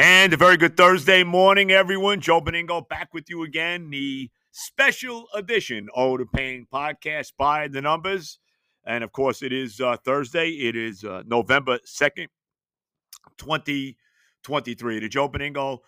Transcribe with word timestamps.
And 0.00 0.32
a 0.32 0.36
very 0.36 0.56
good 0.56 0.76
Thursday 0.76 1.24
morning, 1.24 1.72
everyone. 1.72 2.20
Joe 2.20 2.40
Benigno 2.40 2.88
back 2.88 3.12
with 3.12 3.28
you 3.28 3.42
again. 3.42 3.90
The 3.90 4.30
special 4.52 5.26
edition 5.34 5.88
of 5.92 6.18
the 6.18 6.26
Pain 6.26 6.68
podcast 6.72 7.32
by 7.36 7.66
the 7.66 7.82
numbers. 7.82 8.38
And 8.86 9.02
of 9.02 9.10
course, 9.10 9.42
it 9.42 9.52
is 9.52 9.80
uh, 9.80 9.96
Thursday. 10.04 10.50
It 10.50 10.76
is 10.76 11.02
uh, 11.02 11.24
November 11.26 11.80
2nd, 11.84 12.28
2023. 13.38 15.00
The 15.00 15.08
Joe 15.08 15.28
Benigno 15.28 15.78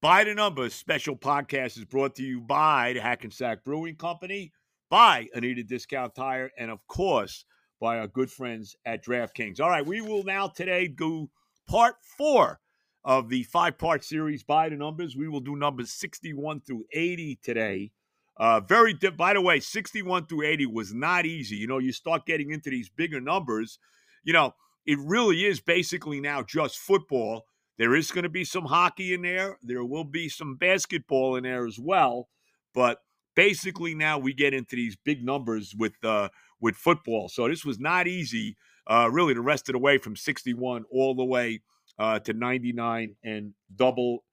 by 0.00 0.22
the 0.22 0.34
numbers 0.34 0.72
special 0.72 1.16
podcast 1.16 1.76
is 1.76 1.84
brought 1.86 2.14
to 2.14 2.22
you 2.22 2.40
by 2.40 2.92
the 2.92 3.00
Hackensack 3.00 3.64
Brewing 3.64 3.96
Company, 3.96 4.52
by 4.90 5.26
Anita 5.34 5.64
Discount 5.64 6.14
Tire, 6.14 6.52
and 6.56 6.70
of 6.70 6.86
course, 6.86 7.44
by 7.80 7.98
our 7.98 8.06
good 8.06 8.30
friends 8.30 8.76
at 8.86 9.04
DraftKings. 9.04 9.60
All 9.60 9.70
right, 9.70 9.84
we 9.84 10.02
will 10.02 10.22
now 10.22 10.46
today 10.46 10.86
do 10.86 11.30
part 11.66 11.96
four 12.16 12.60
of 13.06 13.28
the 13.28 13.44
five 13.44 13.78
part 13.78 14.04
series 14.04 14.42
by 14.42 14.68
the 14.68 14.76
numbers. 14.76 15.16
We 15.16 15.28
will 15.28 15.40
do 15.40 15.54
numbers 15.54 15.92
61 15.92 16.60
through 16.60 16.84
80 16.92 17.38
today. 17.40 17.92
Uh, 18.36 18.60
very, 18.60 18.92
di- 18.92 19.10
by 19.10 19.32
the 19.32 19.40
way, 19.40 19.60
61 19.60 20.26
through 20.26 20.42
80 20.42 20.66
was 20.66 20.92
not 20.92 21.24
easy. 21.24 21.56
You 21.56 21.68
know, 21.68 21.78
you 21.78 21.92
start 21.92 22.26
getting 22.26 22.50
into 22.50 22.68
these 22.68 22.90
bigger 22.90 23.20
numbers, 23.20 23.78
you 24.24 24.32
know, 24.32 24.54
it 24.84 24.98
really 24.98 25.44
is 25.44 25.60
basically 25.60 26.20
now 26.20 26.42
just 26.42 26.78
football. 26.78 27.46
There 27.78 27.94
is 27.94 28.10
going 28.10 28.24
to 28.24 28.28
be 28.28 28.44
some 28.44 28.64
hockey 28.64 29.14
in 29.14 29.22
there, 29.22 29.56
there 29.62 29.84
will 29.84 30.04
be 30.04 30.28
some 30.28 30.56
basketball 30.56 31.36
in 31.36 31.44
there 31.44 31.66
as 31.66 31.78
well. 31.78 32.28
But 32.74 32.98
basically, 33.36 33.94
now 33.94 34.18
we 34.18 34.34
get 34.34 34.52
into 34.52 34.74
these 34.74 34.96
big 34.96 35.24
numbers 35.24 35.74
with, 35.78 35.92
uh, 36.04 36.28
with 36.60 36.74
football. 36.74 37.28
So 37.28 37.48
this 37.48 37.64
was 37.64 37.78
not 37.78 38.08
easy, 38.08 38.56
uh, 38.88 39.08
really, 39.12 39.34
the 39.34 39.40
rest 39.40 39.68
of 39.68 39.74
the 39.74 39.78
way 39.78 39.96
from 39.96 40.16
61 40.16 40.84
all 40.90 41.14
the 41.14 41.24
way 41.24 41.60
uh, 41.98 42.18
to 42.20 42.32
99 42.32 43.16
and 43.24 43.52
double 43.74 44.24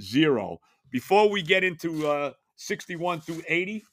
zero. 0.00 0.58
Before 0.90 1.30
we 1.30 1.42
get 1.42 1.64
into 1.64 2.06
uh, 2.06 2.32
61 2.56 3.20
through 3.22 3.42
80, 3.48 3.84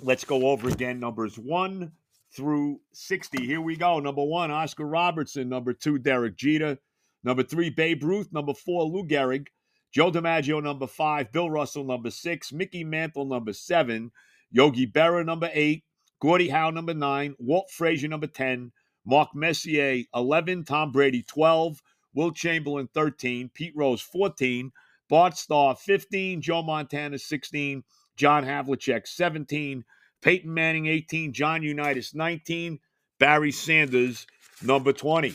let's 0.00 0.24
go 0.24 0.48
over 0.48 0.68
again 0.68 0.98
numbers 1.00 1.38
one 1.38 1.92
through 2.34 2.80
60. 2.92 3.44
Here 3.44 3.60
we 3.60 3.76
go. 3.76 3.98
Number 4.00 4.24
one, 4.24 4.50
Oscar 4.50 4.86
Robertson. 4.86 5.48
Number 5.48 5.72
two, 5.72 5.98
Derek 5.98 6.36
Jeter. 6.36 6.78
Number 7.24 7.42
three, 7.42 7.70
Babe 7.70 8.02
Ruth. 8.02 8.32
Number 8.32 8.54
four, 8.54 8.84
Lou 8.84 9.04
Gehrig. 9.04 9.48
Joe 9.92 10.10
DiMaggio, 10.10 10.62
number 10.62 10.86
five. 10.86 11.32
Bill 11.32 11.50
Russell, 11.50 11.84
number 11.84 12.10
six. 12.10 12.52
Mickey 12.52 12.84
Mantle, 12.84 13.24
number 13.24 13.52
seven. 13.52 14.12
Yogi 14.50 14.86
Berra, 14.86 15.24
number 15.24 15.50
eight. 15.52 15.84
Gordie 16.20 16.48
Howe, 16.48 16.70
number 16.70 16.94
nine. 16.94 17.34
Walt 17.38 17.70
Frazier, 17.70 18.08
number 18.08 18.26
10. 18.26 18.72
Mark 19.04 19.34
Messier, 19.34 20.04
11. 20.14 20.64
Tom 20.64 20.92
Brady, 20.92 21.22
12. 21.22 21.80
Wilt 22.14 22.36
Chamberlain 22.36 22.88
13, 22.92 23.50
Pete 23.52 23.72
Rose 23.76 24.00
14, 24.00 24.72
Bart 25.08 25.36
Starr 25.36 25.76
15, 25.76 26.40
Joe 26.40 26.62
Montana 26.62 27.18
16, 27.18 27.82
John 28.16 28.44
Havlicek 28.44 29.06
17, 29.06 29.84
Peyton 30.22 30.52
Manning 30.52 30.86
18, 30.86 31.32
John 31.32 31.62
Unitas 31.62 32.14
19, 32.14 32.78
Barry 33.18 33.52
Sanders 33.52 34.26
number 34.62 34.92
20. 34.92 35.34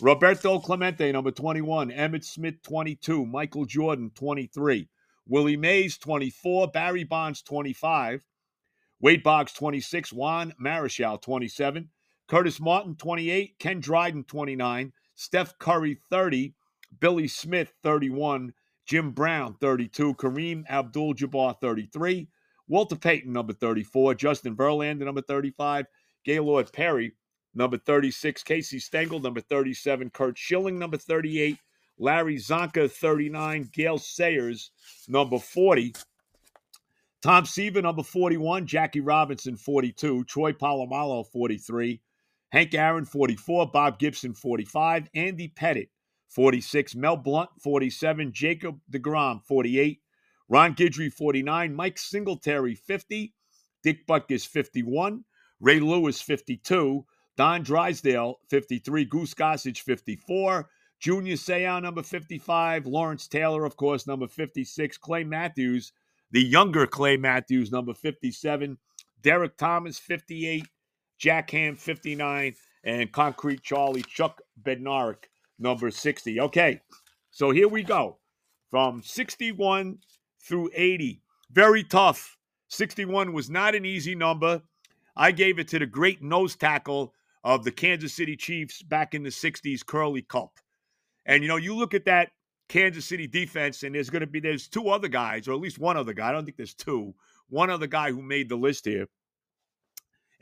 Roberto 0.00 0.58
Clemente, 0.58 1.12
number 1.12 1.30
21. 1.30 1.90
Emmitt 1.90 2.24
Smith, 2.24 2.62
22. 2.62 3.24
Michael 3.26 3.64
Jordan, 3.64 4.10
23. 4.14 4.88
Willie 5.26 5.56
Mays, 5.56 5.96
24. 5.98 6.68
Barry 6.68 7.04
Bonds, 7.04 7.42
25. 7.42 8.20
Wade 9.00 9.22
Boggs, 9.22 9.52
26. 9.52 10.12
Juan 10.12 10.52
Marichal, 10.60 11.20
27. 11.20 11.88
Curtis 12.26 12.60
Martin, 12.60 12.96
28. 12.96 13.58
Ken 13.58 13.80
Dryden, 13.80 14.24
29. 14.24 14.92
Steph 15.14 15.58
Curry, 15.58 15.98
30. 16.10 16.54
Billy 17.00 17.28
Smith, 17.28 17.72
31. 17.82 18.52
Jim 18.86 19.10
Brown, 19.12 19.54
32. 19.60 20.14
Kareem 20.14 20.64
Abdul 20.68 21.14
Jabbar, 21.14 21.58
33. 21.60 22.28
Walter 22.68 22.96
Payton, 22.96 23.32
number 23.32 23.52
34. 23.52 24.14
Justin 24.14 24.56
Verlander, 24.56 25.04
number 25.04 25.22
35. 25.22 25.86
Gaylord 26.24 26.72
Perry, 26.72 27.12
number 27.54 27.78
36. 27.78 28.42
Casey 28.42 28.78
Stengel, 28.78 29.20
number 29.20 29.40
37. 29.40 30.10
Curt 30.10 30.38
Schilling, 30.38 30.78
number 30.78 30.96
38. 30.96 31.58
Larry 31.98 32.36
Csonka, 32.36 32.90
39. 32.90 33.68
Gale 33.72 33.98
Sayers, 33.98 34.70
number 35.08 35.38
40. 35.38 35.94
Tom 37.22 37.46
Seaver, 37.46 37.80
number 37.80 38.02
41. 38.02 38.66
Jackie 38.66 39.00
Robinson, 39.00 39.56
42. 39.56 40.24
Troy 40.24 40.52
Polamalu, 40.52 41.24
43. 41.30 42.00
Hank 42.54 42.72
Aaron, 42.72 43.04
44. 43.04 43.72
Bob 43.72 43.98
Gibson, 43.98 44.32
45. 44.32 45.08
Andy 45.12 45.48
Pettitte, 45.48 45.88
46. 46.28 46.94
Mel 46.94 47.16
Blount, 47.16 47.50
47. 47.60 48.30
Jacob 48.32 48.78
DeGrom, 48.92 49.44
48. 49.44 50.00
Ron 50.48 50.72
Guidry, 50.76 51.12
49. 51.12 51.74
Mike 51.74 51.98
Singletary, 51.98 52.76
50. 52.76 53.34
Dick 53.82 54.06
Butkus, 54.06 54.46
51. 54.46 55.24
Ray 55.58 55.80
Lewis, 55.80 56.20
52. 56.20 57.04
Don 57.36 57.62
Drysdale, 57.64 58.38
53. 58.48 59.04
Goose 59.04 59.34
Gossage, 59.34 59.80
54. 59.80 60.70
Junior 61.00 61.34
Seau, 61.34 61.82
number 61.82 62.04
55. 62.04 62.86
Lawrence 62.86 63.26
Taylor, 63.26 63.64
of 63.64 63.76
course, 63.76 64.06
number 64.06 64.28
56. 64.28 64.96
Clay 64.98 65.24
Matthews, 65.24 65.92
the 66.30 66.40
younger 66.40 66.86
Clay 66.86 67.16
Matthews, 67.16 67.72
number 67.72 67.94
57. 67.94 68.78
Derrick 69.22 69.56
Thomas, 69.56 69.98
58. 69.98 70.64
Jack 71.18 71.50
Ham, 71.50 71.76
59. 71.76 72.54
And 72.84 73.10
Concrete 73.12 73.62
Charlie, 73.62 74.02
Chuck 74.02 74.42
Bednarik, 74.62 75.24
number 75.58 75.90
60. 75.90 76.38
Okay, 76.38 76.80
so 77.30 77.50
here 77.50 77.66
we 77.66 77.82
go. 77.82 78.18
From 78.70 79.02
61 79.02 79.98
through 80.42 80.70
80. 80.74 81.22
Very 81.50 81.82
tough. 81.82 82.36
61 82.68 83.32
was 83.32 83.48
not 83.48 83.74
an 83.74 83.86
easy 83.86 84.14
number. 84.14 84.60
I 85.16 85.32
gave 85.32 85.58
it 85.58 85.68
to 85.68 85.78
the 85.78 85.86
great 85.86 86.22
nose 86.22 86.56
tackle 86.56 87.14
of 87.42 87.64
the 87.64 87.70
Kansas 87.70 88.12
City 88.12 88.36
Chiefs 88.36 88.82
back 88.82 89.14
in 89.14 89.22
the 89.22 89.30
60s, 89.30 89.84
Curly 89.86 90.22
Culp. 90.22 90.58
And 91.24 91.42
you 91.42 91.48
know, 91.48 91.56
you 91.56 91.74
look 91.74 91.94
at 91.94 92.04
that 92.04 92.32
Kansas 92.68 93.04
City 93.04 93.26
defense, 93.26 93.82
and 93.82 93.94
there's 93.94 94.10
going 94.10 94.20
to 94.20 94.26
be 94.26 94.40
there's 94.40 94.68
two 94.68 94.88
other 94.88 95.08
guys, 95.08 95.48
or 95.48 95.52
at 95.52 95.60
least 95.60 95.78
one 95.78 95.96
other 95.96 96.12
guy. 96.12 96.28
I 96.28 96.32
don't 96.32 96.44
think 96.44 96.56
there's 96.56 96.74
two. 96.74 97.14
One 97.48 97.70
other 97.70 97.86
guy 97.86 98.10
who 98.10 98.22
made 98.22 98.48
the 98.48 98.56
list 98.56 98.86
here, 98.86 99.06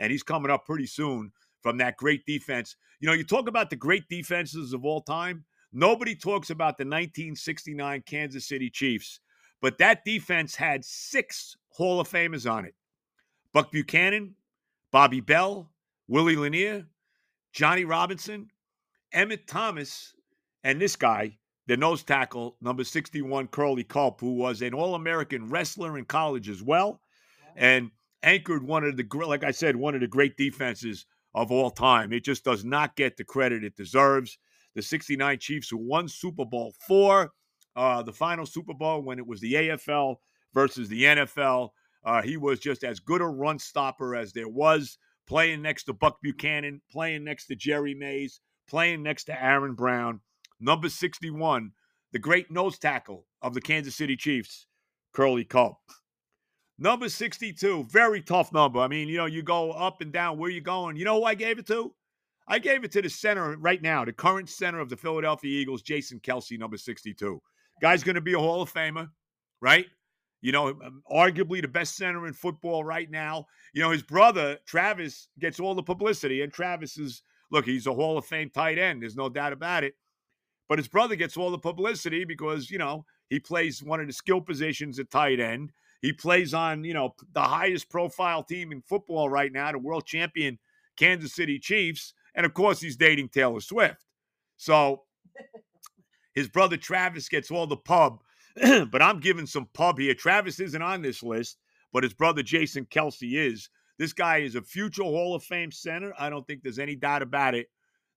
and 0.02 0.10
he's 0.10 0.24
coming 0.24 0.50
up 0.50 0.66
pretty 0.66 0.84
soon 0.84 1.30
from 1.62 1.78
that 1.78 1.96
great 1.96 2.26
defense. 2.26 2.74
You 2.98 3.06
know, 3.06 3.14
you 3.14 3.22
talk 3.22 3.48
about 3.48 3.70
the 3.70 3.76
great 3.76 4.08
defenses 4.08 4.72
of 4.72 4.84
all 4.84 5.00
time. 5.00 5.44
Nobody 5.72 6.16
talks 6.16 6.50
about 6.50 6.76
the 6.76 6.84
1969 6.84 8.02
Kansas 8.04 8.46
City 8.46 8.68
Chiefs, 8.68 9.20
but 9.62 9.78
that 9.78 10.04
defense 10.04 10.56
had 10.56 10.84
six 10.84 11.56
Hall 11.68 12.00
of 12.00 12.08
Famers 12.08 12.50
on 12.50 12.64
it: 12.64 12.74
Buck 13.54 13.70
Buchanan, 13.70 14.34
Bobby 14.90 15.20
Bell, 15.20 15.70
Willie 16.08 16.36
Lanier, 16.36 16.84
Johnny 17.52 17.84
Robinson, 17.84 18.48
Emmitt 19.14 19.46
Thomas, 19.46 20.14
and 20.64 20.80
this 20.80 20.96
guy, 20.96 21.38
the 21.68 21.76
nose 21.76 22.02
tackle, 22.02 22.56
number 22.60 22.82
61, 22.82 23.46
Curly 23.48 23.84
Culp, 23.84 24.20
who 24.20 24.34
was 24.34 24.62
an 24.62 24.74
All 24.74 24.96
American 24.96 25.48
wrestler 25.48 25.96
in 25.96 26.06
college 26.06 26.48
as 26.48 26.60
well, 26.60 27.00
and 27.54 27.92
anchored 28.22 28.62
one 28.62 28.84
of 28.84 28.96
the, 28.96 29.06
like 29.26 29.44
I 29.44 29.50
said, 29.50 29.76
one 29.76 29.94
of 29.94 30.00
the 30.00 30.06
great 30.06 30.36
defenses 30.36 31.06
of 31.34 31.50
all 31.50 31.70
time. 31.70 32.12
It 32.12 32.24
just 32.24 32.44
does 32.44 32.64
not 32.64 32.96
get 32.96 33.16
the 33.16 33.24
credit 33.24 33.64
it 33.64 33.76
deserves. 33.76 34.38
The 34.74 34.82
69 34.82 35.38
Chiefs 35.38 35.68
who 35.68 35.76
won 35.76 36.08
Super 36.08 36.44
Bowl 36.44 36.74
four, 36.86 37.32
uh, 37.76 38.02
the 38.02 38.12
final 38.12 38.46
Super 38.46 38.74
Bowl 38.74 39.02
when 39.02 39.18
it 39.18 39.26
was 39.26 39.40
the 39.40 39.54
AFL 39.54 40.16
versus 40.54 40.88
the 40.88 41.04
NFL. 41.04 41.70
Uh, 42.04 42.22
he 42.22 42.36
was 42.36 42.58
just 42.58 42.84
as 42.84 43.00
good 43.00 43.20
a 43.20 43.26
run 43.26 43.58
stopper 43.58 44.16
as 44.16 44.32
there 44.32 44.48
was, 44.48 44.98
playing 45.26 45.62
next 45.62 45.84
to 45.84 45.92
Buck 45.92 46.18
Buchanan, 46.22 46.80
playing 46.90 47.24
next 47.24 47.46
to 47.46 47.56
Jerry 47.56 47.94
Mays, 47.94 48.40
playing 48.68 49.02
next 49.02 49.24
to 49.24 49.42
Aaron 49.42 49.74
Brown. 49.74 50.20
Number 50.60 50.88
61, 50.88 51.72
the 52.12 52.18
great 52.18 52.50
nose 52.50 52.78
tackle 52.78 53.26
of 53.40 53.54
the 53.54 53.60
Kansas 53.60 53.94
City 53.94 54.16
Chiefs, 54.16 54.66
Curly 55.12 55.44
Culp. 55.44 55.78
Number 56.78 57.08
62, 57.08 57.84
very 57.90 58.22
tough 58.22 58.52
number. 58.52 58.80
I 58.80 58.88
mean, 58.88 59.08
you 59.08 59.16
know, 59.16 59.26
you 59.26 59.42
go 59.42 59.72
up 59.72 60.00
and 60.00 60.12
down. 60.12 60.38
Where 60.38 60.50
you 60.50 60.60
going? 60.60 60.96
You 60.96 61.04
know 61.04 61.20
who 61.20 61.24
I 61.24 61.34
gave 61.34 61.58
it 61.58 61.66
to? 61.68 61.94
I 62.48 62.58
gave 62.58 62.82
it 62.84 62.92
to 62.92 63.02
the 63.02 63.08
center 63.08 63.56
right 63.56 63.80
now, 63.80 64.04
the 64.04 64.12
current 64.12 64.48
center 64.48 64.80
of 64.80 64.88
the 64.88 64.96
Philadelphia 64.96 65.50
Eagles, 65.50 65.82
Jason 65.82 66.18
Kelce, 66.20 66.58
number 66.58 66.76
62. 66.76 67.40
Guy's 67.80 68.02
going 68.02 68.16
to 68.16 68.20
be 68.20 68.32
a 68.32 68.38
Hall 68.38 68.62
of 68.62 68.72
Famer, 68.72 69.08
right? 69.60 69.86
You 70.40 70.50
know, 70.50 70.68
um, 70.68 71.02
arguably 71.10 71.62
the 71.62 71.68
best 71.68 71.96
center 71.96 72.26
in 72.26 72.32
football 72.32 72.82
right 72.82 73.10
now. 73.10 73.46
You 73.74 73.82
know, 73.82 73.90
his 73.90 74.02
brother, 74.02 74.58
Travis, 74.66 75.28
gets 75.38 75.60
all 75.60 75.74
the 75.74 75.82
publicity, 75.82 76.42
and 76.42 76.52
Travis 76.52 76.98
is, 76.98 77.22
look, 77.52 77.64
he's 77.64 77.86
a 77.86 77.94
Hall 77.94 78.18
of 78.18 78.26
Fame 78.26 78.50
tight 78.50 78.78
end. 78.78 79.02
There's 79.02 79.16
no 79.16 79.28
doubt 79.28 79.52
about 79.52 79.84
it. 79.84 79.94
But 80.68 80.78
his 80.78 80.88
brother 80.88 81.16
gets 81.16 81.36
all 81.36 81.50
the 81.50 81.58
publicity 81.58 82.24
because, 82.24 82.70
you 82.70 82.78
know, 82.78 83.04
he 83.28 83.38
plays 83.38 83.82
one 83.82 84.00
of 84.00 84.06
the 84.08 84.12
skill 84.12 84.40
positions 84.40 84.98
at 84.98 85.10
tight 85.10 85.38
end. 85.38 85.72
He 86.02 86.12
plays 86.12 86.52
on, 86.52 86.84
you 86.84 86.94
know, 86.94 87.14
the 87.32 87.42
highest 87.42 87.88
profile 87.88 88.42
team 88.42 88.72
in 88.72 88.82
football 88.82 89.30
right 89.30 89.52
now, 89.52 89.72
the 89.72 89.78
world 89.78 90.04
champion 90.04 90.58
Kansas 90.96 91.34
City 91.34 91.58
Chiefs. 91.58 92.12
And 92.34 92.44
of 92.44 92.54
course, 92.54 92.80
he's 92.80 92.96
dating 92.96 93.30
Taylor 93.30 93.60
Swift. 93.60 94.04
So 94.56 95.04
His 96.34 96.48
brother 96.48 96.76
Travis 96.76 97.28
gets 97.28 97.50
all 97.50 97.66
the 97.66 97.76
pub, 97.76 98.22
but 98.90 99.02
I'm 99.02 99.20
giving 99.20 99.46
some 99.46 99.68
pub 99.74 99.98
here. 99.98 100.14
Travis 100.14 100.60
isn't 100.60 100.82
on 100.82 101.02
this 101.02 101.22
list, 101.22 101.58
but 101.92 102.02
his 102.02 102.14
brother 102.14 102.42
Jason 102.42 102.86
Kelce 102.86 103.34
is. 103.34 103.68
This 103.98 104.12
guy 104.12 104.38
is 104.38 104.54
a 104.54 104.62
future 104.62 105.02
Hall 105.02 105.34
of 105.34 105.44
Fame 105.44 105.70
center. 105.70 106.12
I 106.18 106.30
don't 106.30 106.46
think 106.46 106.62
there's 106.62 106.78
any 106.78 106.96
doubt 106.96 107.22
about 107.22 107.54
it. 107.54 107.68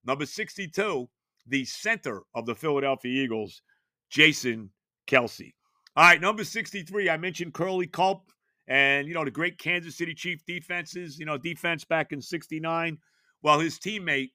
Number 0.06 0.26
62, 0.26 1.10
the 1.48 1.66
center 1.66 2.24
of 2.34 2.46
the 2.46 2.56
Philadelphia 2.56 3.24
Eagles, 3.24 3.62
Jason 4.10 4.70
Kelce. 5.08 5.54
All 5.98 6.04
right, 6.04 6.20
number 6.20 6.44
63, 6.44 7.10
I 7.10 7.16
mentioned 7.16 7.54
Curly 7.54 7.88
Culp 7.88 8.30
and, 8.68 9.08
you 9.08 9.14
know, 9.14 9.24
the 9.24 9.32
great 9.32 9.58
Kansas 9.58 9.96
City 9.96 10.14
Chief 10.14 10.44
defenses, 10.46 11.18
you 11.18 11.26
know, 11.26 11.38
defense 11.38 11.86
back 11.86 12.12
in 12.12 12.22
69. 12.22 12.98
Well, 13.42 13.62
his 13.62 13.80
teammate, 13.80 14.32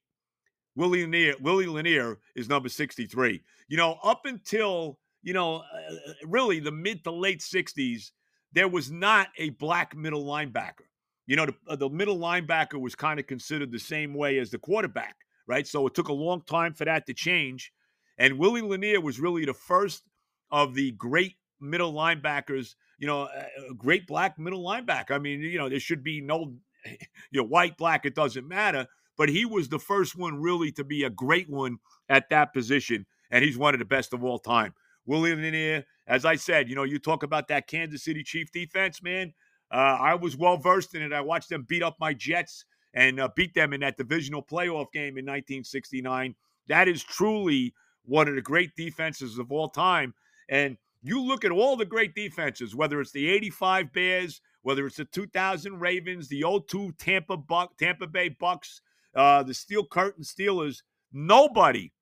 Willie 0.74 1.02
Lanier, 1.02 1.34
Willie 1.42 1.66
Lanier 1.66 2.16
is 2.34 2.48
number 2.48 2.70
63. 2.70 3.42
You 3.68 3.76
know, 3.76 3.98
up 4.02 4.22
until, 4.24 4.98
you 5.22 5.34
know, 5.34 5.56
uh, 5.56 6.14
really 6.24 6.60
the 6.60 6.72
mid 6.72 7.04
to 7.04 7.10
late 7.10 7.40
60s, 7.40 8.12
there 8.54 8.68
was 8.68 8.90
not 8.90 9.28
a 9.36 9.50
black 9.50 9.94
middle 9.94 10.24
linebacker. 10.24 10.86
You 11.26 11.36
know, 11.36 11.44
the, 11.44 11.54
uh, 11.68 11.76
the 11.76 11.90
middle 11.90 12.16
linebacker 12.16 12.80
was 12.80 12.94
kind 12.94 13.20
of 13.20 13.26
considered 13.26 13.70
the 13.70 13.78
same 13.78 14.14
way 14.14 14.38
as 14.38 14.48
the 14.48 14.58
quarterback, 14.58 15.14
right? 15.46 15.66
So 15.66 15.86
it 15.86 15.94
took 15.94 16.08
a 16.08 16.14
long 16.14 16.40
time 16.46 16.72
for 16.72 16.86
that 16.86 17.06
to 17.06 17.12
change. 17.12 17.70
And 18.16 18.38
Willie 18.38 18.62
Lanier 18.62 19.02
was 19.02 19.20
really 19.20 19.44
the 19.44 19.52
first 19.52 20.04
of 20.50 20.74
the 20.74 20.92
great 20.92 21.34
middle 21.60 21.92
linebackers, 21.92 22.74
you 22.98 23.06
know, 23.06 23.28
a 23.70 23.74
great 23.74 24.06
black 24.06 24.38
middle 24.38 24.64
linebacker. 24.64 25.12
I 25.12 25.18
mean, 25.18 25.40
you 25.40 25.58
know, 25.58 25.68
there 25.68 25.80
should 25.80 26.02
be 26.02 26.20
no, 26.20 26.54
you 26.86 27.40
know, 27.40 27.44
white, 27.44 27.76
black, 27.76 28.04
it 28.04 28.14
doesn't 28.14 28.46
matter. 28.46 28.86
But 29.16 29.28
he 29.28 29.44
was 29.44 29.68
the 29.68 29.78
first 29.78 30.16
one 30.16 30.40
really 30.40 30.72
to 30.72 30.84
be 30.84 31.04
a 31.04 31.10
great 31.10 31.50
one 31.50 31.78
at 32.08 32.30
that 32.30 32.52
position. 32.52 33.06
And 33.30 33.44
he's 33.44 33.58
one 33.58 33.74
of 33.74 33.78
the 33.78 33.84
best 33.84 34.12
of 34.12 34.24
all 34.24 34.38
time. 34.38 34.74
Willie 35.06 35.34
Lanier, 35.34 35.84
as 36.06 36.24
I 36.24 36.36
said, 36.36 36.68
you 36.68 36.74
know, 36.74 36.84
you 36.84 36.98
talk 36.98 37.22
about 37.22 37.48
that 37.48 37.66
Kansas 37.66 38.04
City 38.04 38.22
Chief 38.22 38.50
defense, 38.50 39.02
man. 39.02 39.32
Uh, 39.70 39.96
I 40.00 40.14
was 40.14 40.36
well 40.36 40.56
versed 40.56 40.94
in 40.94 41.02
it. 41.02 41.12
I 41.12 41.20
watched 41.20 41.48
them 41.48 41.64
beat 41.68 41.82
up 41.82 41.96
my 42.00 42.12
Jets 42.12 42.64
and 42.94 43.20
uh, 43.20 43.28
beat 43.36 43.54
them 43.54 43.72
in 43.72 43.80
that 43.80 43.96
divisional 43.96 44.42
playoff 44.42 44.90
game 44.92 45.16
in 45.16 45.24
1969. 45.26 46.34
That 46.68 46.88
is 46.88 47.02
truly 47.02 47.74
one 48.04 48.28
of 48.28 48.34
the 48.34 48.42
great 48.42 48.74
defenses 48.76 49.38
of 49.38 49.52
all 49.52 49.68
time. 49.68 50.14
And 50.48 50.76
you 51.02 51.22
look 51.22 51.44
at 51.44 51.50
all 51.50 51.76
the 51.76 51.84
great 51.84 52.14
defenses, 52.14 52.74
whether 52.74 53.00
it's 53.00 53.12
the 53.12 53.28
85 53.28 53.92
Bears, 53.92 54.40
whether 54.62 54.86
it's 54.86 54.96
the 54.96 55.06
2000 55.06 55.80
Ravens, 55.80 56.28
the 56.28 56.44
02 56.68 56.92
Tampa 56.98 57.38
Tampa 57.78 58.06
Bay 58.06 58.28
Bucks, 58.28 58.82
uh, 59.14 59.42
the 59.42 59.54
Steel 59.54 59.84
Curtain 59.86 60.22
Steelers, 60.22 60.82
nobody, 61.12 61.92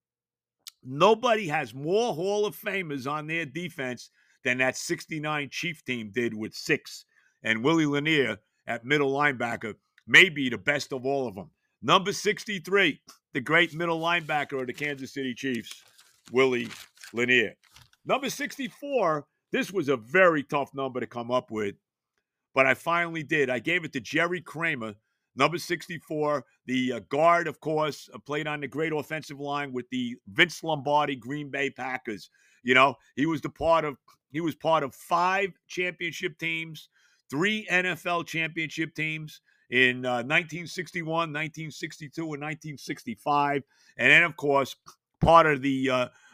nobody 0.85 1.47
has 1.49 1.75
more 1.75 2.15
Hall 2.15 2.45
of 2.45 2.57
Famers 2.57 3.11
on 3.11 3.27
their 3.27 3.47
defense 3.47 4.11
than 4.45 4.59
that 4.59 4.77
69 4.77 5.49
Chief 5.51 5.85
team 5.85 6.11
did 6.13 6.35
with 6.35 6.55
six. 6.55 7.05
And 7.43 7.63
Willie 7.63 7.87
Lanier 7.87 8.39
at 8.67 8.85
middle 8.85 9.13
linebacker 9.13 9.75
may 10.07 10.29
be 10.29 10.49
the 10.49 10.59
best 10.59 10.93
of 10.93 11.07
all 11.07 11.29
of 11.29 11.35
them. 11.35 11.51
Number 11.83 12.13
63, 12.13 13.01
the 13.33 13.41
great 13.41 13.75
middle 13.75 14.01
linebacker 14.01 14.61
of 14.61 14.67
the 14.67 14.73
Kansas 14.73 15.15
City 15.15 15.35
Chiefs, 15.35 15.83
Willie 16.33 16.69
Lanier. 17.13 17.55
Number 18.09 18.31
64, 18.31 19.27
this 19.53 19.71
was 19.71 19.91
a 19.91 19.97
very 19.99 20.43
tough 20.43 20.75
number 20.75 20.99
to 20.99 21.07
come 21.07 21.31
up 21.31 21.51
with, 21.51 21.75
but 22.55 22.65
I 22.65 22.73
finally 22.73 23.23
did. 23.23 23.51
I 23.51 23.59
gave 23.59 23.85
it 23.85 23.93
to 23.93 24.01
Jerry 24.01 24.41
Kramer, 24.41 24.95
number 25.37 25.59
64, 25.59 26.43
the 26.65 26.93
uh, 26.95 27.01
guard, 27.11 27.47
of 27.47 27.61
course, 27.61 28.09
uh, 28.15 28.19
played 28.19 28.47
on 28.47 28.63
the 28.63 28.67
great 28.67 28.95
offensive 28.95 29.39
line 29.39 29.75
with 29.75 29.85
the 29.91 30.17
Vince 30.27 30.65
Lombardi 30.65 31.17
Green 31.17 31.51
Bay 31.51 31.69
Packers. 31.69 32.31
You 32.63 32.73
know, 32.73 32.95
he 33.15 33.27
was 33.27 33.43
the 33.43 33.51
part 33.51 33.85
of 33.85 33.99
he 34.31 34.41
was 34.41 34.55
part 34.55 34.83
of 34.83 34.95
five 34.95 35.51
championship 35.69 36.39
teams, 36.39 36.89
three 37.29 37.67
NFL 37.71 38.27
championship 38.27 38.95
teams 38.95 39.43
in 39.69 40.07
uh, 40.07 40.25
1961, 40.25 41.07
1962, 41.07 42.23
and 42.23 42.31
1965, 42.31 43.63
and 43.99 44.11
then 44.11 44.23
of 44.23 44.35
course 44.37 44.77
part 45.21 45.47
of 45.47 45.61
the 45.61 45.91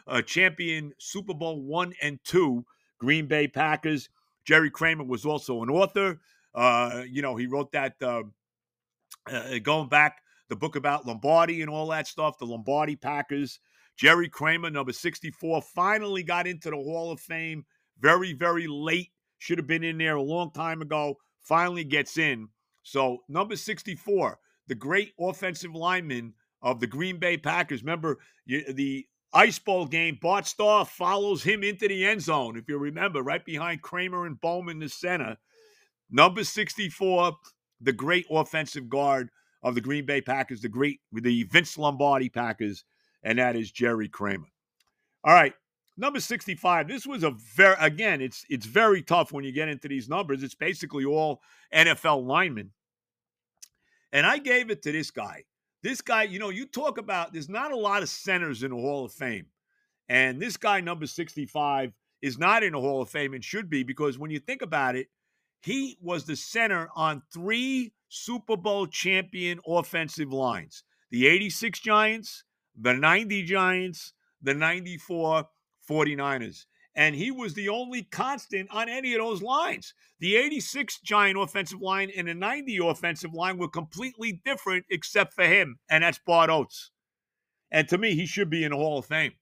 uh, 0.07 0.21
champion 0.21 0.93
Super 0.97 1.33
Bowl 1.33 1.61
one 1.61 1.93
and 2.01 2.19
two 2.23 2.65
Green 2.99 3.27
Bay 3.27 3.47
Packers. 3.47 4.09
Jerry 4.45 4.69
Kramer 4.69 5.03
was 5.03 5.25
also 5.25 5.63
an 5.63 5.69
author. 5.69 6.19
Uh, 6.53 7.03
you 7.09 7.21
know, 7.21 7.35
he 7.35 7.47
wrote 7.47 7.71
that 7.71 7.95
uh, 8.01 8.23
uh, 9.29 9.59
going 9.59 9.89
back 9.89 10.21
the 10.49 10.55
book 10.55 10.75
about 10.75 11.05
Lombardi 11.05 11.61
and 11.61 11.69
all 11.69 11.87
that 11.87 12.07
stuff, 12.07 12.37
the 12.37 12.45
Lombardi 12.45 12.95
Packers. 12.95 13.59
Jerry 13.97 14.29
Kramer, 14.29 14.69
number 14.69 14.91
64, 14.91 15.61
finally 15.61 16.21
got 16.21 16.47
into 16.47 16.69
the 16.69 16.75
Hall 16.75 17.11
of 17.11 17.19
Fame 17.19 17.65
very, 17.99 18.33
very 18.33 18.67
late. 18.67 19.11
Should 19.37 19.57
have 19.57 19.67
been 19.67 19.83
in 19.83 19.97
there 19.97 20.15
a 20.15 20.21
long 20.21 20.51
time 20.51 20.81
ago. 20.81 21.15
Finally 21.41 21.85
gets 21.85 22.17
in. 22.17 22.49
So, 22.83 23.19
number 23.27 23.55
64, 23.55 24.37
the 24.67 24.75
great 24.75 25.13
offensive 25.19 25.73
lineman 25.73 26.33
of 26.61 26.79
the 26.79 26.87
Green 26.87 27.17
Bay 27.17 27.37
Packers. 27.37 27.81
Remember, 27.81 28.17
the 28.47 29.05
Ice 29.35 29.59
Bowl 29.59 29.85
game, 29.85 30.17
Bart 30.21 30.47
Starr 30.47 30.85
follows 30.85 31.43
him 31.43 31.61
into 31.61 31.89
the 31.89 32.05
end 32.05 32.21
zone, 32.21 32.55
if 32.57 32.69
you 32.69 32.77
remember, 32.77 33.21
right 33.21 33.43
behind 33.43 33.81
Kramer 33.81 34.25
and 34.25 34.39
Bowman, 34.39 34.79
the 34.79 34.87
center. 34.87 35.37
Number 36.09 36.45
64, 36.45 37.33
the 37.81 37.91
great 37.91 38.25
offensive 38.31 38.87
guard 38.87 39.29
of 39.61 39.75
the 39.75 39.81
Green 39.81 40.05
Bay 40.05 40.21
Packers, 40.21 40.61
the 40.61 40.69
great, 40.69 41.01
the 41.11 41.43
Vince 41.43 41.77
Lombardi 41.77 42.29
Packers, 42.29 42.85
and 43.23 43.37
that 43.37 43.57
is 43.57 43.71
Jerry 43.71 44.07
Kramer. 44.07 44.47
All 45.25 45.33
right, 45.33 45.53
number 45.97 46.21
65. 46.21 46.87
This 46.87 47.05
was 47.05 47.23
a 47.23 47.31
very, 47.55 47.75
again, 47.79 48.21
it's 48.21 48.45
it's 48.49 48.65
very 48.65 49.01
tough 49.01 49.33
when 49.33 49.43
you 49.43 49.51
get 49.51 49.67
into 49.67 49.89
these 49.89 50.07
numbers. 50.07 50.43
It's 50.43 50.55
basically 50.55 51.03
all 51.03 51.41
NFL 51.73 52.25
linemen. 52.25 52.71
And 54.13 54.25
I 54.25 54.37
gave 54.37 54.69
it 54.69 54.81
to 54.83 54.93
this 54.93 55.11
guy. 55.11 55.43
This 55.85 56.01
guy, 56.01 56.23
you 56.23 56.39
know, 56.39 56.49
you 56.49 56.65
talk 56.65 56.97
about 56.97 57.31
there's 57.31 57.47
not 57.47 57.71
a 57.71 57.77
lot 57.77 58.01
of 58.01 58.09
centers 58.09 58.63
in 58.63 58.71
the 58.71 58.75
Hall 58.75 59.05
of 59.05 59.11
Fame. 59.11 59.45
And 60.09 60.41
this 60.41 60.57
guy, 60.57 60.81
number 60.81 61.05
65, 61.05 61.93
is 62.23 62.39
not 62.39 62.63
in 62.63 62.73
the 62.73 62.81
Hall 62.81 63.03
of 63.03 63.09
Fame 63.09 63.35
and 63.35 63.43
should 63.43 63.69
be 63.69 63.83
because 63.83 64.17
when 64.17 64.31
you 64.31 64.39
think 64.39 64.63
about 64.63 64.95
it, 64.95 65.09
he 65.61 65.95
was 66.01 66.25
the 66.25 66.35
center 66.35 66.89
on 66.95 67.21
three 67.31 67.93
Super 68.09 68.57
Bowl 68.57 68.87
champion 68.87 69.59
offensive 69.67 70.33
lines 70.33 70.83
the 71.11 71.27
86 71.27 71.79
Giants, 71.81 72.45
the 72.75 72.95
90 72.95 73.43
Giants, 73.43 74.13
the 74.41 74.55
94 74.55 75.45
49ers 75.87 76.65
and 76.95 77.15
he 77.15 77.31
was 77.31 77.53
the 77.53 77.69
only 77.69 78.03
constant 78.03 78.69
on 78.71 78.87
any 78.87 79.13
of 79.13 79.19
those 79.19 79.41
lines. 79.41 79.93
The 80.19 80.35
86 80.37 80.99
Giant 81.01 81.37
offensive 81.37 81.81
line 81.81 82.09
and 82.15 82.27
the 82.27 82.33
90 82.33 82.79
offensive 82.87 83.33
line 83.33 83.57
were 83.57 83.67
completely 83.67 84.41
different 84.45 84.85
except 84.89 85.33
for 85.33 85.45
him, 85.45 85.77
and 85.89 86.03
that's 86.03 86.19
Bart 86.25 86.49
Oates. 86.49 86.91
And 87.71 87.87
to 87.89 87.97
me, 87.97 88.15
he 88.15 88.25
should 88.25 88.49
be 88.49 88.63
in 88.63 88.71
the 88.71 88.77
Hall 88.77 88.99
of 88.99 89.05
Fame. 89.05 89.33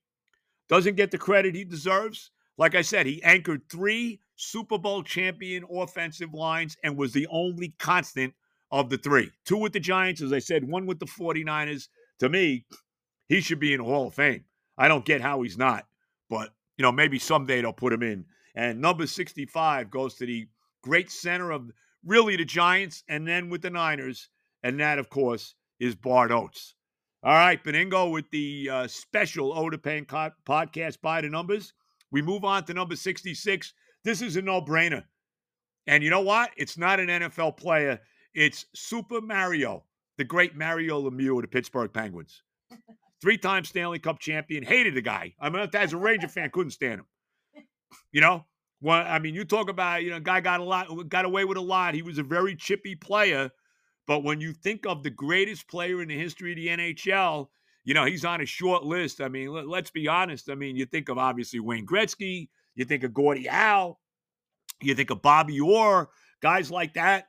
Doesn't 0.69 0.95
get 0.95 1.11
the 1.11 1.17
credit 1.17 1.55
he 1.55 1.63
deserves. 1.63 2.31
Like 2.57 2.73
I 2.73 2.81
said, 2.81 3.05
he 3.05 3.21
anchored 3.23 3.69
three 3.69 4.19
Super 4.35 4.77
Bowl 4.77 5.03
champion 5.03 5.65
offensive 5.69 6.33
lines 6.33 6.75
and 6.83 6.97
was 6.97 7.13
the 7.13 7.27
only 7.29 7.75
constant 7.77 8.33
of 8.71 8.89
the 8.89 8.97
three. 8.97 9.31
Two 9.45 9.57
with 9.57 9.73
the 9.73 9.79
Giants, 9.79 10.21
as 10.21 10.33
I 10.33 10.39
said, 10.39 10.67
one 10.67 10.87
with 10.87 10.99
the 10.99 11.05
49ers. 11.05 11.89
To 12.19 12.29
me, 12.29 12.65
he 13.27 13.41
should 13.41 13.59
be 13.59 13.73
in 13.73 13.79
the 13.79 13.85
Hall 13.85 14.07
of 14.07 14.15
Fame. 14.15 14.45
I 14.77 14.87
don't 14.87 15.05
get 15.05 15.21
how 15.21 15.41
he's 15.43 15.57
not, 15.57 15.85
but 16.29 16.49
you 16.77 16.83
know, 16.83 16.91
maybe 16.91 17.19
someday 17.19 17.61
they'll 17.61 17.73
put 17.73 17.93
him 17.93 18.03
in. 18.03 18.25
And 18.55 18.81
number 18.81 19.07
65 19.07 19.89
goes 19.89 20.15
to 20.15 20.25
the 20.25 20.47
great 20.81 21.11
center 21.11 21.51
of 21.51 21.71
really 22.05 22.35
the 22.35 22.45
Giants 22.45 23.03
and 23.07 23.27
then 23.27 23.49
with 23.49 23.61
the 23.61 23.69
Niners. 23.69 24.29
And 24.63 24.79
that, 24.79 24.99
of 24.99 25.09
course, 25.09 25.55
is 25.79 25.95
Bart 25.95 26.31
Oates. 26.31 26.75
All 27.23 27.33
right, 27.33 27.63
Benigno 27.63 28.11
with 28.11 28.29
the 28.31 28.69
uh, 28.69 28.87
special 28.87 29.57
Oda 29.57 29.77
Pain 29.77 30.05
co- 30.05 30.31
podcast 30.45 30.99
by 31.01 31.21
the 31.21 31.29
numbers. 31.29 31.73
We 32.11 32.21
move 32.21 32.43
on 32.43 32.65
to 32.65 32.73
number 32.73 32.95
66. 32.95 33.73
This 34.03 34.21
is 34.21 34.35
a 34.35 34.41
no 34.41 34.61
brainer. 34.61 35.03
And 35.87 36.03
you 36.03 36.09
know 36.09 36.21
what? 36.21 36.51
It's 36.57 36.77
not 36.77 36.99
an 36.99 37.07
NFL 37.07 37.57
player, 37.57 37.99
it's 38.33 38.65
Super 38.73 39.21
Mario, 39.21 39.83
the 40.17 40.23
great 40.23 40.55
Mario 40.55 41.09
Lemieux 41.09 41.35
of 41.37 41.43
the 41.43 41.47
Pittsburgh 41.47 41.91
Penguins 41.93 42.41
three-time 43.23 43.63
Stanley 43.63 43.99
Cup 43.99 44.19
champion. 44.19 44.63
Hated 44.63 44.95
the 44.95 45.01
guy. 45.01 45.33
I 45.39 45.49
mean, 45.49 45.67
as 45.73 45.93
a 45.93 45.97
Ranger 45.97 46.27
fan, 46.27 46.49
couldn't 46.51 46.71
stand 46.71 46.99
him. 46.99 47.05
You 48.11 48.21
know, 48.21 48.45
well, 48.81 49.05
I 49.07 49.17
mean, 49.17 49.33
you 49.33 49.45
talk 49.45 49.69
about 49.69 50.03
you 50.03 50.09
know, 50.09 50.19
guy 50.19 50.41
got 50.41 50.59
a 50.59 50.63
lot, 50.63 51.09
got 51.09 51.25
away 51.25 51.45
with 51.45 51.57
a 51.57 51.61
lot. 51.61 51.93
He 51.93 52.01
was 52.01 52.17
a 52.17 52.23
very 52.23 52.55
chippy 52.55 52.95
player, 52.95 53.49
but 54.05 54.23
when 54.23 54.41
you 54.41 54.51
think 54.51 54.85
of 54.85 55.03
the 55.03 55.09
greatest 55.09 55.67
player 55.67 56.01
in 56.01 56.09
the 56.09 56.17
history 56.17 56.51
of 56.51 56.57
the 56.57 56.67
NHL, 56.67 57.47
you 57.85 57.93
know, 57.93 58.05
he's 58.05 58.25
on 58.25 58.41
a 58.41 58.45
short 58.45 58.83
list. 58.83 59.21
I 59.21 59.29
mean, 59.29 59.49
let, 59.49 59.85
us 59.85 59.91
be 59.91 60.07
honest. 60.07 60.49
I 60.49 60.55
mean, 60.55 60.75
you 60.75 60.85
think 60.85 61.09
of 61.09 61.17
obviously 61.17 61.59
Wayne 61.59 61.85
Gretzky, 61.85 62.49
you 62.75 62.85
think 62.85 63.03
of 63.03 63.13
Gordie 63.13 63.47
Howe, 63.47 63.97
you 64.81 64.95
think 64.95 65.11
of 65.11 65.21
Bobby 65.21 65.59
Orr, 65.59 66.09
guys 66.41 66.69
like 66.69 66.95
that. 66.95 67.27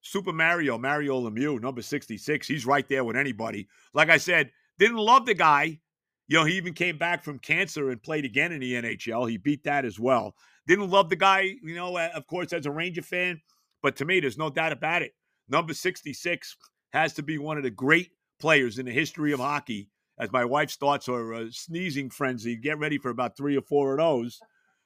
Super 0.00 0.32
Mario, 0.32 0.78
Mario 0.78 1.20
Lemieux, 1.28 1.60
number 1.60 1.82
66. 1.82 2.46
He's 2.46 2.64
right 2.64 2.88
there 2.88 3.04
with 3.04 3.16
anybody. 3.16 3.68
Like 3.94 4.10
I 4.10 4.16
said, 4.16 4.52
didn't 4.78 4.98
love 4.98 5.26
the 5.26 5.34
guy. 5.34 5.80
You 6.28 6.38
know, 6.38 6.44
he 6.44 6.56
even 6.56 6.74
came 6.74 6.98
back 6.98 7.24
from 7.24 7.38
cancer 7.38 7.90
and 7.90 8.02
played 8.02 8.24
again 8.24 8.52
in 8.52 8.60
the 8.60 8.74
NHL. 8.74 9.30
He 9.30 9.38
beat 9.38 9.64
that 9.64 9.84
as 9.84 9.98
well. 9.98 10.34
Didn't 10.66 10.90
love 10.90 11.08
the 11.08 11.16
guy, 11.16 11.54
you 11.62 11.74
know, 11.74 11.96
of 11.98 12.26
course, 12.26 12.52
as 12.52 12.66
a 12.66 12.70
Ranger 12.70 13.00
fan, 13.02 13.40
but 13.82 13.96
to 13.96 14.04
me, 14.04 14.20
there's 14.20 14.36
no 14.36 14.50
doubt 14.50 14.72
about 14.72 15.00
it. 15.00 15.12
Number 15.48 15.72
66 15.72 16.56
has 16.92 17.14
to 17.14 17.22
be 17.22 17.38
one 17.38 17.56
of 17.56 17.62
the 17.62 17.70
great 17.70 18.10
players 18.38 18.78
in 18.78 18.84
the 18.84 18.92
history 18.92 19.32
of 19.32 19.40
hockey. 19.40 19.88
As 20.18 20.32
my 20.32 20.44
wife 20.44 20.70
starts 20.70 21.06
her 21.06 21.32
uh, 21.32 21.44
sneezing 21.50 22.10
frenzy, 22.10 22.56
get 22.56 22.78
ready 22.78 22.98
for 22.98 23.08
about 23.08 23.36
three 23.36 23.56
or 23.56 23.62
four 23.62 23.92
of 23.92 23.98
those. 23.98 24.40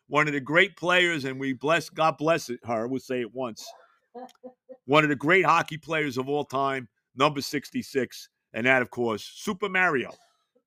One 0.06 0.28
of 0.28 0.34
the 0.34 0.40
great 0.40 0.76
players, 0.76 1.24
and 1.24 1.40
we 1.40 1.54
bless 1.54 1.88
God 1.88 2.18
bless 2.18 2.50
it, 2.50 2.60
her. 2.64 2.86
We'll 2.86 3.00
say 3.00 3.20
it 3.20 3.34
once. 3.34 3.66
One 4.84 5.04
of 5.04 5.10
the 5.10 5.16
great 5.16 5.44
hockey 5.44 5.78
players 5.78 6.18
of 6.18 6.28
all 6.28 6.44
time, 6.44 6.88
number 7.16 7.40
66, 7.40 8.28
and 8.54 8.66
that, 8.66 8.82
of 8.82 8.90
course, 8.90 9.24
Super 9.34 9.68
Mario, 9.68 10.12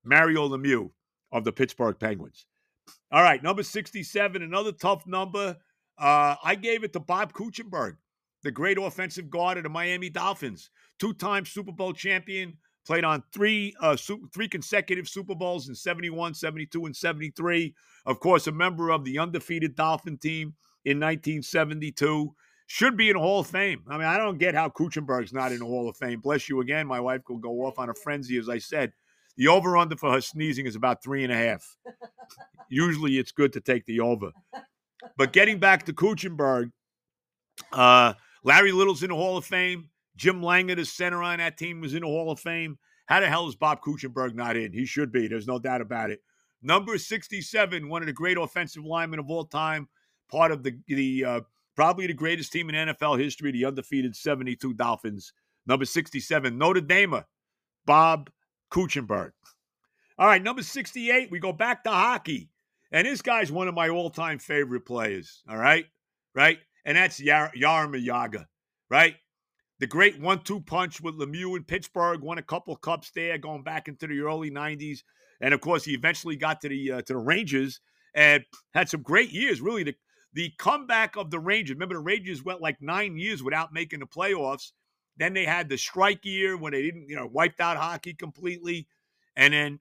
Mario 0.04 0.48
Lemieux 0.48 0.92
of 1.32 1.44
the 1.44 1.52
Pittsburgh 1.52 1.98
Penguins. 2.00 2.46
All 3.12 3.24
right, 3.24 3.42
number 3.42 3.64
67, 3.64 4.42
another 4.42 4.72
tough 4.72 5.06
number. 5.08 5.58
Uh, 5.98 6.36
I 6.44 6.56
gave 6.56 6.84
it 6.84 6.94
to 6.94 7.00
Bob 7.00 7.34
Kuechenberg, 7.34 7.98
the 8.44 8.52
great 8.52 8.78
offensive 8.78 9.30
guard 9.30 9.58
of 9.58 9.64
the 9.64 9.70
Miami 9.70 10.10
Dolphins, 10.10 10.70
two-time 11.00 11.46
Super 11.46 11.72
Bowl 11.72 11.94
champion, 11.94 12.58
played 12.86 13.04
on 13.04 13.24
three 13.34 13.74
uh, 13.82 13.98
three 14.34 14.48
consecutive 14.48 15.08
Super 15.08 15.36
Bowls 15.36 15.70
in 15.70 15.76
71, 15.76 16.34
72, 16.34 16.86
and 16.86 16.96
73. 16.96 17.74
Of 18.06 18.20
course, 18.20 18.48
a 18.48 18.52
member 18.52 18.92
of 18.92 19.04
the 19.04 19.18
undefeated 19.20 19.76
Dolphin 19.76 20.18
team 20.18 20.54
in 20.84 21.00
1972. 21.00 22.34
Should 22.68 22.98
be 22.98 23.10
in 23.10 23.16
Hall 23.16 23.42
of 23.42 23.48
Fame. 23.48 23.84
I 23.88 23.98
mean, 23.98 24.08
I 24.08 24.18
don't 24.18 24.40
get 24.40 24.56
how 24.56 24.70
Kuechenberg's 24.70 25.34
not 25.34 25.52
in 25.52 25.60
the 25.60 25.66
Hall 25.66 25.88
of 25.88 25.98
Fame. 25.98 26.20
Bless 26.20 26.50
you 26.50 26.62
again. 26.62 26.88
My 26.88 27.00
wife 27.00 27.22
will 27.30 27.38
go 27.38 27.66
off 27.66 27.78
on 27.78 27.90
a 27.90 27.94
frenzy, 27.94 28.38
as 28.38 28.50
I 28.50 28.58
said. 28.58 28.92
The 29.38 29.48
over 29.48 29.78
under 29.78 29.96
for 29.96 30.12
her 30.12 30.22
sneezing 30.22 30.66
is 30.66 30.76
about 30.76 31.04
three 31.04 31.24
and 31.24 31.32
a 31.32 31.38
half. 31.38 31.78
Usually 32.70 33.20
it's 33.20 33.32
good 33.32 33.54
to 33.54 33.62
take 33.62 33.86
the 33.86 34.00
over. 34.00 34.32
But 35.18 35.34
getting 35.34 35.60
back 35.60 35.86
to 35.86 35.94
Kuechenberg, 35.94 36.72
uh, 37.72 38.14
Larry 38.44 38.72
Little's 38.72 39.04
in 39.04 39.10
the 39.10 39.16
Hall 39.16 39.38
of 39.38 39.46
Fame. 39.46 39.90
Jim 40.16 40.42
Langer, 40.42 40.76
the 40.76 40.86
center 40.86 41.22
on 41.22 41.40
that 41.40 41.58
team, 41.58 41.82
was 41.82 41.94
in 41.94 42.02
the 42.02 42.08
Hall 42.08 42.32
of 42.32 42.40
Fame. 42.40 42.80
How 43.08 43.20
the 43.20 43.28
hell 43.28 43.48
is 43.48 43.56
Bob 43.56 43.82
Kuechenberg 43.82 44.34
not 44.34 44.56
in? 44.56 44.72
He 44.72 44.86
should 44.86 45.12
be. 45.12 45.28
There's 45.28 45.48
no 45.48 45.60
doubt 45.60 45.82
about 45.82 46.10
it. 46.10 46.22
Number 46.62 46.98
67, 46.98 47.88
one 47.88 48.02
of 48.02 48.08
the 48.08 48.14
great 48.14 48.38
offensive 48.38 48.84
linemen 48.84 49.20
of 49.20 49.30
all 49.30 49.46
time, 49.46 49.88
part 50.32 50.52
of 50.52 50.64
the 50.64 50.76
the 50.88 51.26
uh, 51.26 51.42
probably 51.76 52.08
the 52.08 52.14
greatest 52.14 52.52
team 52.52 52.70
in 52.70 52.90
NFL 52.90 53.20
history, 53.20 53.52
the 53.52 53.66
undefeated 53.66 54.16
72 54.16 54.74
Dolphins. 54.74 55.34
Number 55.68 55.86
67, 55.86 56.58
Notre 56.58 56.82
Dame, 56.82 57.24
Bob 57.86 58.30
Kuechenberg. 58.72 59.32
All 60.18 60.28
right, 60.28 60.42
number 60.42 60.64
68, 60.64 61.30
we 61.32 61.40
go 61.40 61.52
back 61.52 61.84
to 61.84 61.90
hockey. 61.90 62.50
And 62.92 63.06
this 63.06 63.22
guy's 63.22 63.52
one 63.52 63.68
of 63.68 63.74
my 63.74 63.90
all-time 63.90 64.40
favorite 64.40 64.86
players, 64.86 65.44
all 65.50 65.58
right? 65.58 65.86
Right? 66.34 66.60
And 66.86 66.98
that's 66.98 67.20
Yar- 67.20 67.52
Jaromir 67.56 68.06
Jagr, 68.06 68.46
right? 68.90 69.16
The 69.80 69.88
great 69.88 70.20
one-two 70.20 70.62
punch 70.62 71.02
with 71.02 71.16
Lemieux 71.16 71.58
in 71.58 71.64
Pittsburgh, 71.64 72.22
won 72.22 72.38
a 72.38 72.44
couple 72.44 72.76
cups 72.78 73.12
there 73.14 73.38
going 73.38 73.64
back 73.64 73.88
into 73.88 74.08
the 74.08 74.22
early 74.22 74.52
90s. 74.52 75.00
And 75.42 75.54
of 75.54 75.60
course, 75.60 75.84
he 75.84 75.94
eventually 75.94 76.38
got 76.38 76.62
to 76.62 76.70
the 76.70 76.92
uh, 76.94 77.02
to 77.02 77.14
the 77.14 77.18
Rangers 77.18 77.82
and 78.14 78.46
had 78.74 78.88
some 78.88 79.02
great 79.02 79.32
years. 79.32 79.60
Really, 79.60 79.84
the 79.84 79.96
the 80.36 80.52
comeback 80.60 81.16
of 81.16 81.32
the 81.32 81.40
Rangers. 81.40 81.76
Remember, 81.76 81.96
the 81.96 82.02
Rangers 82.02 82.44
went 82.44 82.62
like 82.62 82.82
nine 82.82 83.18
years 83.18 83.42
without 83.42 83.74
making 83.74 84.02
the 84.02 84.06
playoffs. 84.06 84.74
Then 85.18 85.34
they 85.34 85.46
had 85.46 85.70
the 85.70 85.78
strike 85.78 86.26
year 86.26 86.58
when 86.58 86.74
they 86.74 86.82
didn't, 86.82 87.08
you 87.08 87.16
know, 87.16 87.26
wiped 87.26 87.62
out 87.62 87.78
hockey 87.78 88.14
completely. 88.14 88.86
And 89.38 89.54
then 89.54 89.80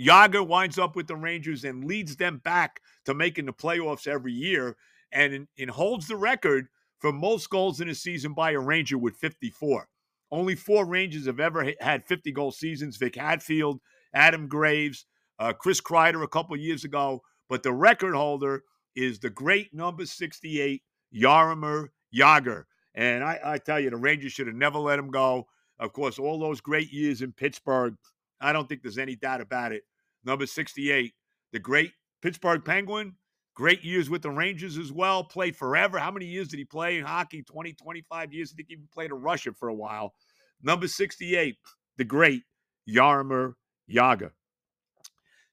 Jagr 0.00 0.46
winds 0.46 0.78
up 0.78 0.96
with 0.96 1.06
the 1.06 1.16
Rangers 1.16 1.64
and 1.64 1.84
leads 1.84 2.16
them 2.16 2.38
back 2.38 2.80
to 3.04 3.12
making 3.12 3.44
the 3.44 3.52
playoffs 3.52 4.06
every 4.06 4.32
year 4.32 4.76
and, 5.12 5.46
and 5.58 5.70
holds 5.70 6.08
the 6.08 6.16
record 6.16 6.68
for 6.98 7.12
most 7.12 7.50
goals 7.50 7.82
in 7.82 7.90
a 7.90 7.94
season 7.94 8.32
by 8.32 8.52
a 8.52 8.58
Ranger 8.58 8.96
with 8.96 9.16
54. 9.16 9.86
Only 10.30 10.54
four 10.54 10.86
Rangers 10.86 11.26
have 11.26 11.40
ever 11.40 11.72
had 11.78 12.06
50 12.06 12.32
goal 12.32 12.52
seasons 12.52 12.96
Vic 12.96 13.16
Hadfield, 13.16 13.80
Adam 14.14 14.48
Graves, 14.48 15.04
uh, 15.38 15.52
Chris 15.52 15.82
Kreider 15.82 16.24
a 16.24 16.28
couple 16.28 16.56
years 16.56 16.84
ago. 16.84 17.20
But 17.50 17.62
the 17.62 17.72
record 17.72 18.14
holder 18.14 18.62
is 18.96 19.18
the 19.18 19.30
great 19.30 19.72
number 19.74 20.06
68, 20.06 20.82
Jaromir 21.14 21.88
Jagr. 22.14 22.64
And 22.94 23.24
I, 23.24 23.40
I 23.44 23.58
tell 23.58 23.80
you, 23.80 23.90
the 23.90 23.96
Rangers 23.96 24.32
should 24.32 24.46
have 24.46 24.56
never 24.56 24.78
let 24.78 24.98
him 24.98 25.10
go. 25.10 25.46
Of 25.78 25.92
course, 25.92 26.18
all 26.18 26.38
those 26.38 26.60
great 26.60 26.92
years 26.92 27.22
in 27.22 27.32
Pittsburgh, 27.32 27.96
I 28.40 28.52
don't 28.52 28.68
think 28.68 28.82
there's 28.82 28.98
any 28.98 29.16
doubt 29.16 29.40
about 29.40 29.72
it. 29.72 29.82
Number 30.24 30.46
68, 30.46 31.12
the 31.52 31.58
great 31.58 31.92
Pittsburgh 32.22 32.64
Penguin, 32.64 33.14
great 33.54 33.84
years 33.84 34.08
with 34.08 34.22
the 34.22 34.30
Rangers 34.30 34.78
as 34.78 34.92
well, 34.92 35.24
played 35.24 35.56
forever. 35.56 35.98
How 35.98 36.10
many 36.10 36.26
years 36.26 36.48
did 36.48 36.58
he 36.58 36.64
play 36.64 36.98
in 36.98 37.04
hockey? 37.04 37.42
20, 37.42 37.72
25 37.74 38.32
years. 38.32 38.52
I 38.52 38.56
think 38.56 38.68
he 38.68 38.74
even 38.74 38.88
played 38.92 39.10
in 39.10 39.20
Russia 39.20 39.52
for 39.52 39.68
a 39.68 39.74
while. 39.74 40.14
Number 40.62 40.88
68, 40.88 41.56
the 41.98 42.04
great 42.04 42.42
Jaromir 42.88 43.54
Jagr. 43.90 44.30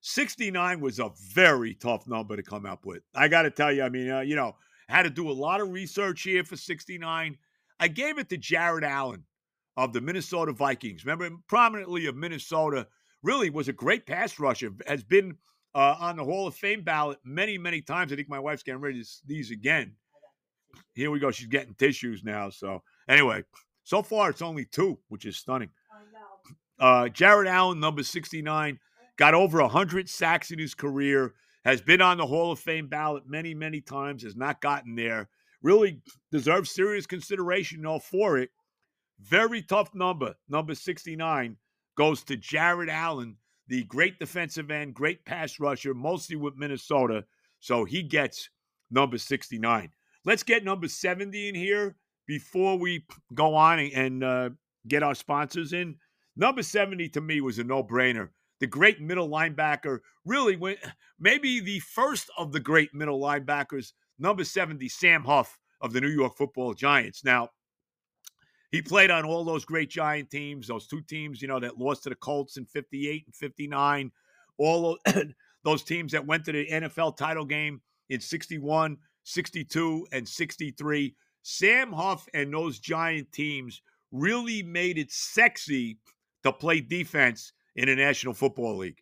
69 0.02 0.82
was 0.82 1.00
a 1.00 1.12
very 1.34 1.76
tough 1.76 2.08
number 2.08 2.36
to 2.36 2.44
come 2.44 2.66
up 2.66 2.86
with. 2.86 3.04
I 3.16 3.28
got 3.28 3.44
to 3.44 3.52
tell 3.52 3.72
you, 3.72 3.84
I 3.84 3.90
mean, 3.90 4.10
uh, 4.10 4.22
you 4.22 4.36
know, 4.36 4.56
had 4.90 5.04
to 5.04 5.10
do 5.10 5.30
a 5.30 5.32
lot 5.32 5.62
of 5.62 5.70
research 5.70 6.24
here 6.24 6.44
for 6.44 6.58
69. 6.58 7.38
I 7.80 7.88
gave 7.88 8.18
it 8.18 8.30
to 8.30 8.38
Jared 8.38 8.84
Allen 8.84 9.24
of 9.78 9.94
the 9.94 10.02
Minnesota 10.02 10.52
Vikings. 10.52 11.06
Remember, 11.06 11.38
prominently 11.48 12.08
of 12.08 12.16
Minnesota, 12.16 12.88
really 13.24 13.50
was 13.50 13.68
a 13.68 13.74
great 13.74 14.06
pass 14.06 14.40
rusher, 14.40 14.72
has 14.88 15.04
been 15.04 15.38
uh, 15.74 15.96
on 16.00 16.18
the 16.18 16.24
Hall 16.24 16.48
of 16.48 16.56
Fame 16.56 16.84
ballot 16.84 17.20
many, 17.24 17.58
many 17.58 17.82
times. 17.82 18.12
I 18.12 18.16
think 18.16 18.28
my 18.28 18.40
wife's 18.40 18.64
getting 18.64 18.82
ready 18.82 19.00
to 19.00 19.06
sneeze 19.06 19.52
again. 19.52 19.94
Here 20.94 21.12
we 21.12 21.20
go. 21.20 21.32
She's 21.32 21.48
getting 21.48 21.76
tissues 21.76 22.24
now. 22.24 22.50
So, 22.50 22.82
anyway, 23.08 23.44
so 23.84 24.02
far 24.02 24.32
it's 24.32 24.42
only 24.42 24.66
two, 24.66 24.98
which 25.10 25.26
is 25.26 25.38
stunning. 25.38 25.70
Uh, 26.80 27.10
Jared 27.10 27.48
Allen, 27.48 27.80
number 27.80 28.04
69 28.04 28.80
got 29.18 29.34
over 29.34 29.62
100 29.62 30.10
sacks 30.10 30.52
in 30.52 30.60
his 30.60 30.74
career, 30.74 31.34
has 31.64 31.82
been 31.82 32.02
on 32.02 32.18
the 32.18 32.26
Hall 32.26 32.52
of 32.52 32.60
Fame 32.60 32.88
ballot 32.88 33.24
many, 33.28 33.54
many 33.54 33.82
times, 33.82 34.24
has 34.24 34.36
not 34.36 34.62
gotten 34.62 34.96
there. 34.96 35.30
Really 35.62 36.02
deserves 36.32 36.72
serious 36.72 37.06
consideration, 37.06 37.82
know, 37.82 38.00
for 38.00 38.38
it. 38.38 38.50
Very 39.20 39.62
tough 39.62 39.94
number, 39.94 40.34
number 40.50 40.74
69, 40.74 41.58
goes 41.96 42.24
to 42.24 42.36
Jared 42.36 42.90
Allen, 42.90 43.38
the 43.68 43.84
great 43.84 44.18
defensive 44.18 44.72
end, 44.72 44.96
great 44.96 45.24
pass 45.24 45.60
rusher, 45.60 45.94
mostly 45.94 46.36
with 46.36 46.58
Minnesota. 46.58 47.26
So 47.60 47.86
he 47.86 48.02
gets 48.02 48.50
number 48.90 49.20
69. 49.20 49.90
Let's 50.26 50.44
get 50.44 50.64
number 50.64 50.88
70 50.88 51.50
in 51.50 51.56
here 51.56 51.96
before 52.26 52.78
we 52.80 53.06
go 53.36 53.54
on 53.56 53.80
and 53.80 54.24
uh, 54.24 54.50
get 54.88 55.04
our 55.04 55.16
sponsors 55.16 55.74
in. 55.74 55.96
Number 56.36 56.64
70 56.64 57.10
to 57.10 57.22
me 57.22 57.42
was 57.42 57.60
a 57.60 57.64
no 57.64 57.84
brainer 57.84 58.30
the 58.62 58.68
great 58.68 59.02
middle 59.02 59.28
linebacker, 59.28 60.00
really 60.24 60.56
went 60.56 60.80
maybe 61.20 61.60
the 61.60 61.80
first 61.80 62.30
of 62.38 62.54
the 62.54 62.60
great 62.60 62.94
middle 62.94 63.20
linebackers, 63.20 63.92
number 64.20 64.44
70, 64.44 64.88
Sam 64.88 65.24
Huff 65.24 65.58
of 65.82 65.92
the 65.92 66.00
New 66.00 66.10
York 66.10 66.38
football 66.38 66.74
Giants. 66.74 67.26
Now, 67.26 67.50
he 68.72 68.82
played 68.82 69.10
on 69.10 69.26
all 69.26 69.44
those 69.44 69.66
great 69.66 69.90
Giant 69.90 70.30
teams, 70.30 70.68
those 70.68 70.86
two 70.88 71.02
teams, 71.02 71.42
you 71.42 71.48
know, 71.48 71.60
that 71.60 71.80
lost 71.80 72.04
to 72.04 72.10
the 72.10 72.16
Colts 72.16 72.58
in 72.58 72.66
58 72.66 73.26
and 73.26 73.36
59, 73.36 74.12
all 74.60 74.98
those 75.64 75.84
teams 75.84 76.12
that 76.12 76.28
went 76.28 76.46
to 76.46 76.52
the 76.52 76.68
NFL 76.68 77.18
title 77.18 77.46
game 77.46 77.82
in 78.10 78.22
61, 78.22 78.96
62, 79.24 80.08
and 80.12 80.28
63. 80.28 81.16
Sam 81.42 81.92
Huff 81.92 82.28
and 82.36 82.54
those 82.54 82.80
Giant 82.80 83.32
teams 83.32 83.82
really 84.12 84.62
made 84.62 85.00
it 85.00 85.12
sexy 85.12 85.98
to 86.44 86.54
play 86.54 86.80
defense 86.80 87.54
in 87.76 87.88
the 87.88 87.96
National 87.96 88.34
Football 88.34 88.78
League. 88.78 89.02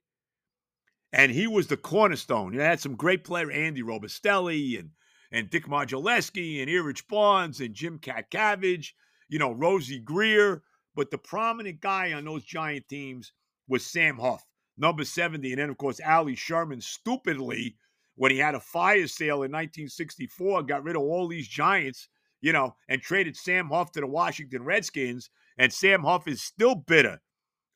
And 1.12 1.32
he 1.32 1.48
was 1.48 1.68
the 1.68 1.78
cornerstone. 1.78 2.54
You 2.54 2.62
had 2.62 2.80
some 2.80 2.96
great 2.96 3.24
players, 3.24 3.52
Andy 3.54 3.82
Robustelli 3.82 4.80
and 4.80 4.92
and 5.32 5.50
Dick 5.50 5.66
Modzelewski 5.66 6.62
and 6.62 6.70
Erich 6.70 7.08
Barnes 7.08 7.60
and 7.60 7.74
Jim 7.74 8.00
Katcavage, 8.00 8.94
you 9.28 9.40
know, 9.40 9.52
Rosie 9.52 10.00
Grier. 10.00 10.64
But 10.96 11.12
the 11.12 11.18
prominent 11.18 11.82
guy 11.82 12.14
on 12.14 12.26
those 12.26 12.44
giant 12.44 12.88
teams 12.88 13.32
was 13.68 13.86
Sam 13.86 14.18
Huff, 14.18 14.44
number 14.78 15.06
70. 15.06 15.52
And 15.52 15.62
then, 15.62 15.70
of 15.70 15.78
course, 15.78 16.00
Allie 16.00 16.36
Sherman, 16.36 16.82
stupidly, 16.82 17.76
when 18.16 18.32
he 18.32 18.38
had 18.38 18.56
a 18.56 18.60
fire 18.60 19.08
sale 19.08 19.44
in 19.44 19.52
1964, 19.52 20.64
got 20.64 20.84
rid 20.84 20.96
of 20.96 21.04
all 21.04 21.28
these 21.28 21.48
giants, 21.48 22.10
you 22.42 22.52
know, 22.52 22.76
and 22.90 23.02
traded 23.02 23.38
Sam 23.38 23.70
Huff 23.70 23.92
to 23.94 24.02
the 24.02 24.08
Washington 24.08 24.64
Redskins. 24.64 25.30
And 25.58 25.72
Sam 25.72 26.04
Huff 26.04 26.28
is 26.28 26.42
still 26.42 26.76
bitter 26.76 27.22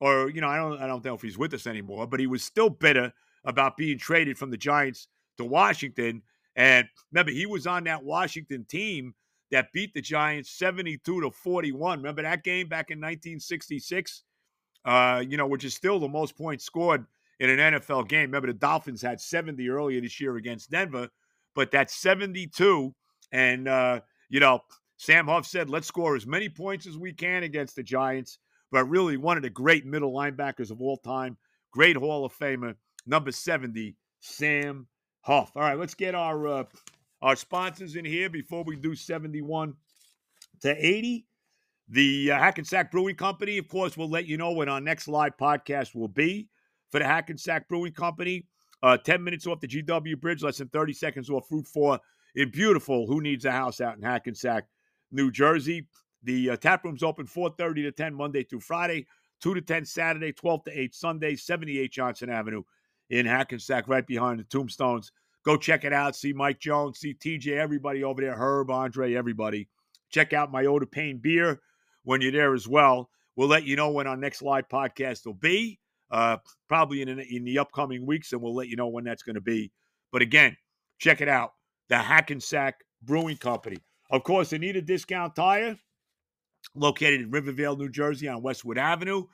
or 0.04 0.30
you 0.30 0.42
know, 0.42 0.50
I 0.50 0.58
don't 0.58 0.82
I 0.82 0.86
don't 0.86 1.04
know 1.06 1.14
if 1.14 1.22
he's 1.22 1.38
with 1.38 1.54
us 1.54 1.66
anymore, 1.66 2.06
but 2.06 2.20
he 2.20 2.28
was 2.28 2.44
still 2.44 2.70
bitter 2.70 3.14
about 3.46 3.78
being 3.78 3.98
traded 3.98 4.38
from 4.38 4.52
the 4.52 4.58
Giants 4.58 5.08
to 5.38 5.46
Washington. 5.46 6.22
And 6.58 6.86
remember, 7.12 7.32
he 7.32 7.46
was 7.46 7.66
on 7.66 7.86
that 7.86 8.04
Washington 8.04 8.66
team 8.66 9.16
that 9.52 9.72
beat 9.72 9.94
the 9.94 10.02
Giants 10.02 10.52
72 10.52 11.22
to 11.22 11.32
41. 11.32 12.00
Remember 12.00 12.22
that 12.22 12.44
game 12.44 12.68
back 12.68 12.92
in 12.92 13.00
1966? 13.00 14.24
Uh, 14.84 15.24
you 15.26 15.38
know, 15.38 15.48
which 15.48 15.64
is 15.64 15.74
still 15.74 16.00
the 16.00 16.08
most 16.10 16.38
points 16.38 16.66
scored 16.66 17.06
in 17.40 17.50
an 17.50 17.74
NFL 17.76 18.10
game. 18.10 18.24
Remember, 18.24 18.48
the 18.48 18.54
Dolphins 18.54 19.02
had 19.02 19.22
70 19.22 19.70
earlier 19.70 20.02
this 20.02 20.20
year 20.20 20.36
against 20.36 20.70
Denver, 20.70 21.08
but 21.56 21.72
that's 21.72 21.96
72. 21.96 22.94
And, 23.32 23.70
uh, 23.70 24.02
you 24.28 24.42
know, 24.42 24.60
Sam 24.98 25.28
Huff 25.28 25.46
said, 25.46 25.70
let's 25.70 25.88
score 25.88 26.18
as 26.18 26.28
many 26.28 26.50
points 26.50 26.88
as 26.88 26.98
we 26.98 27.14
can 27.14 27.44
against 27.44 27.78
the 27.78 27.84
Giants. 27.84 28.38
But 28.74 28.90
really, 28.90 29.18
one 29.18 29.38
of 29.38 29.44
the 29.44 29.52
great 29.52 29.86
middle 29.86 30.12
linebackers 30.12 30.72
of 30.72 30.82
all 30.82 30.98
time, 30.98 31.38
great 31.72 31.96
Hall 31.96 32.26
of 32.26 32.36
Famer, 32.36 32.74
number 33.06 33.32
70, 33.32 33.96
Sam 34.20 34.88
Huff. 35.22 35.52
All 35.56 35.62
right, 35.62 35.78
let's 35.78 35.94
get 35.94 36.16
our 36.16 36.48
uh, 36.48 36.64
our 37.22 37.36
sponsors 37.36 37.96
in 37.96 38.04
here 38.04 38.32
before 38.32 38.64
we 38.64 38.76
do 38.76 38.96
71 38.96 39.76
to 40.62 40.86
80. 40.86 41.24
The 41.90 42.32
uh, 42.32 42.40
Hackensack 42.40 42.90
Brewing 42.90 43.16
Company, 43.16 43.60
of 43.60 43.68
course, 43.68 43.96
will 43.96 44.10
let 44.10 44.26
you 44.26 44.38
know 44.38 44.54
when 44.54 44.70
our 44.70 44.82
next 44.82 45.08
live 45.08 45.38
podcast 45.38 45.94
will 45.94 46.08
be 46.08 46.50
for 46.92 46.98
the 47.00 47.06
Hackensack 47.06 47.70
Brewing 47.70 47.94
Company. 47.94 48.48
Uh, 48.82 48.98
10 48.98 49.24
minutes 49.24 49.46
off 49.46 49.60
the 49.60 49.68
GW 49.68 50.20
Bridge, 50.20 50.42
less 50.42 50.58
than 50.58 50.70
30 50.70 50.94
seconds 50.94 51.30
off 51.30 51.46
Route 51.52 51.68
4 51.68 52.00
in 52.36 52.50
beautiful 52.50 53.06
Who 53.06 53.22
Needs 53.22 53.46
a 53.46 53.52
House 53.52 53.82
out 53.82 53.98
in 53.98 54.02
Hackensack, 54.02 54.66
New 55.12 55.30
Jersey. 55.30 55.86
The 56.24 56.52
uh, 56.52 56.58
tap 56.58 56.84
room's 56.84 57.04
open 57.04 57.28
4.30 57.28 57.76
to 57.84 57.92
10 57.92 58.14
Monday 58.14 58.44
through 58.44 58.62
Friday, 58.62 59.08
2 59.42 59.54
to 59.56 59.62
10 59.62 59.86
Saturday, 59.86 60.32
12 60.32 60.64
to 60.66 60.80
8 60.80 60.96
Sunday, 60.96 61.36
78 61.36 61.92
Johnson 61.92 62.30
Avenue 62.30 62.64
in 63.10 63.26
Hackensack, 63.26 63.88
right 63.88 64.06
behind 64.06 64.40
the 64.40 64.44
Tombstones. 64.46 65.12
Go 65.44 65.58
check 65.58 65.84
it 65.84 65.92
out. 65.92 66.16
See 66.16 66.32
Mike 66.32 66.60
Jones, 66.60 67.00
see 67.00 67.14
TJ, 67.14 67.58
everybody 67.58 68.04
over 68.04 68.22
there, 68.22 68.36
Herb, 68.36 68.72
Andre, 68.72 69.14
everybody. 69.14 69.68
Check 70.10 70.32
out 70.32 70.52
my 70.52 70.66
Oda 70.66 70.86
Pain 70.86 71.20
beer 71.22 71.60
when 72.04 72.22
you're 72.22 72.32
there 72.32 72.54
as 72.54 72.68
well. 72.68 73.10
We'll 73.36 73.50
let 73.50 73.66
you 73.66 73.76
know 73.76 73.92
when 73.92 74.08
our 74.08 74.16
next 74.16 74.42
live 74.42 74.70
podcast 74.70 75.26
will 75.26 75.34
be, 75.34 75.80
uh, 76.12 76.38
probably 76.70 77.02
in, 77.02 77.10
in 77.10 77.44
the 77.44 77.60
upcoming 77.60 78.06
weeks, 78.06 78.32
and 78.32 78.42
we'll 78.42 78.56
let 78.56 78.68
you 78.70 78.78
know 78.78 78.88
when 78.88 79.04
that's 79.04 79.24
going 79.24 79.36
to 79.36 79.42
be. 79.42 79.72
But 80.12 80.22
again, 80.22 80.56
check 81.00 81.20
it 81.20 81.28
out 81.28 81.52
the 81.90 81.98
Hackensack 81.98 82.76
Brewing 83.02 83.38
Company. 83.38 83.80
Of 84.10 84.24
course, 84.24 84.52
they 84.52 84.60
need 84.60 84.78
a 84.78 84.82
discount 84.82 85.36
tire 85.36 85.78
located 86.76 87.22
in 87.22 87.32
Rivervale, 87.32 87.76
New 87.76 87.90
Jersey 87.90 88.28
on 88.28 88.42
Westwood 88.42 88.78
Avenue. 88.78 89.26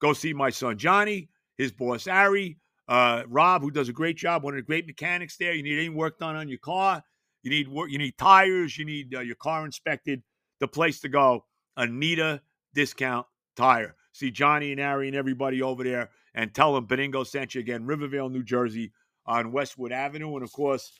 Go 0.00 0.12
see 0.12 0.32
my 0.32 0.50
son 0.50 0.76
Johnny, 0.76 1.28
his 1.56 1.72
boss 1.72 2.06
Ari, 2.06 2.58
uh, 2.88 3.22
Rob, 3.28 3.62
who 3.62 3.70
does 3.70 3.88
a 3.88 3.92
great 3.92 4.16
job, 4.16 4.42
one 4.42 4.54
of 4.54 4.58
the 4.58 4.62
great 4.62 4.86
mechanics 4.86 5.36
there. 5.36 5.54
You 5.54 5.62
need 5.62 5.78
any 5.78 5.88
work 5.88 6.18
done 6.18 6.36
on 6.36 6.48
your 6.48 6.58
car, 6.58 7.02
you 7.42 7.50
need 7.50 7.68
work, 7.68 7.90
you 7.90 7.98
need 7.98 8.18
tires, 8.18 8.76
you 8.76 8.84
need 8.84 9.14
uh, 9.14 9.20
your 9.20 9.36
car 9.36 9.64
inspected. 9.64 10.22
The 10.60 10.68
place 10.68 11.00
to 11.00 11.08
go, 11.08 11.44
Anita 11.76 12.40
Discount 12.74 13.26
Tire. 13.56 13.96
See 14.12 14.30
Johnny 14.30 14.72
and 14.72 14.80
Ari 14.80 15.08
and 15.08 15.16
everybody 15.16 15.62
over 15.62 15.82
there, 15.82 16.10
and 16.34 16.54
tell 16.54 16.74
them 16.74 16.86
Benigno 16.86 17.26
sent 17.26 17.54
you 17.54 17.60
again. 17.60 17.86
Rivervale, 17.86 18.28
New 18.28 18.44
Jersey, 18.44 18.92
on 19.26 19.52
Westwood 19.52 19.92
Avenue, 19.92 20.34
and 20.34 20.44
of 20.44 20.52
course, 20.52 20.92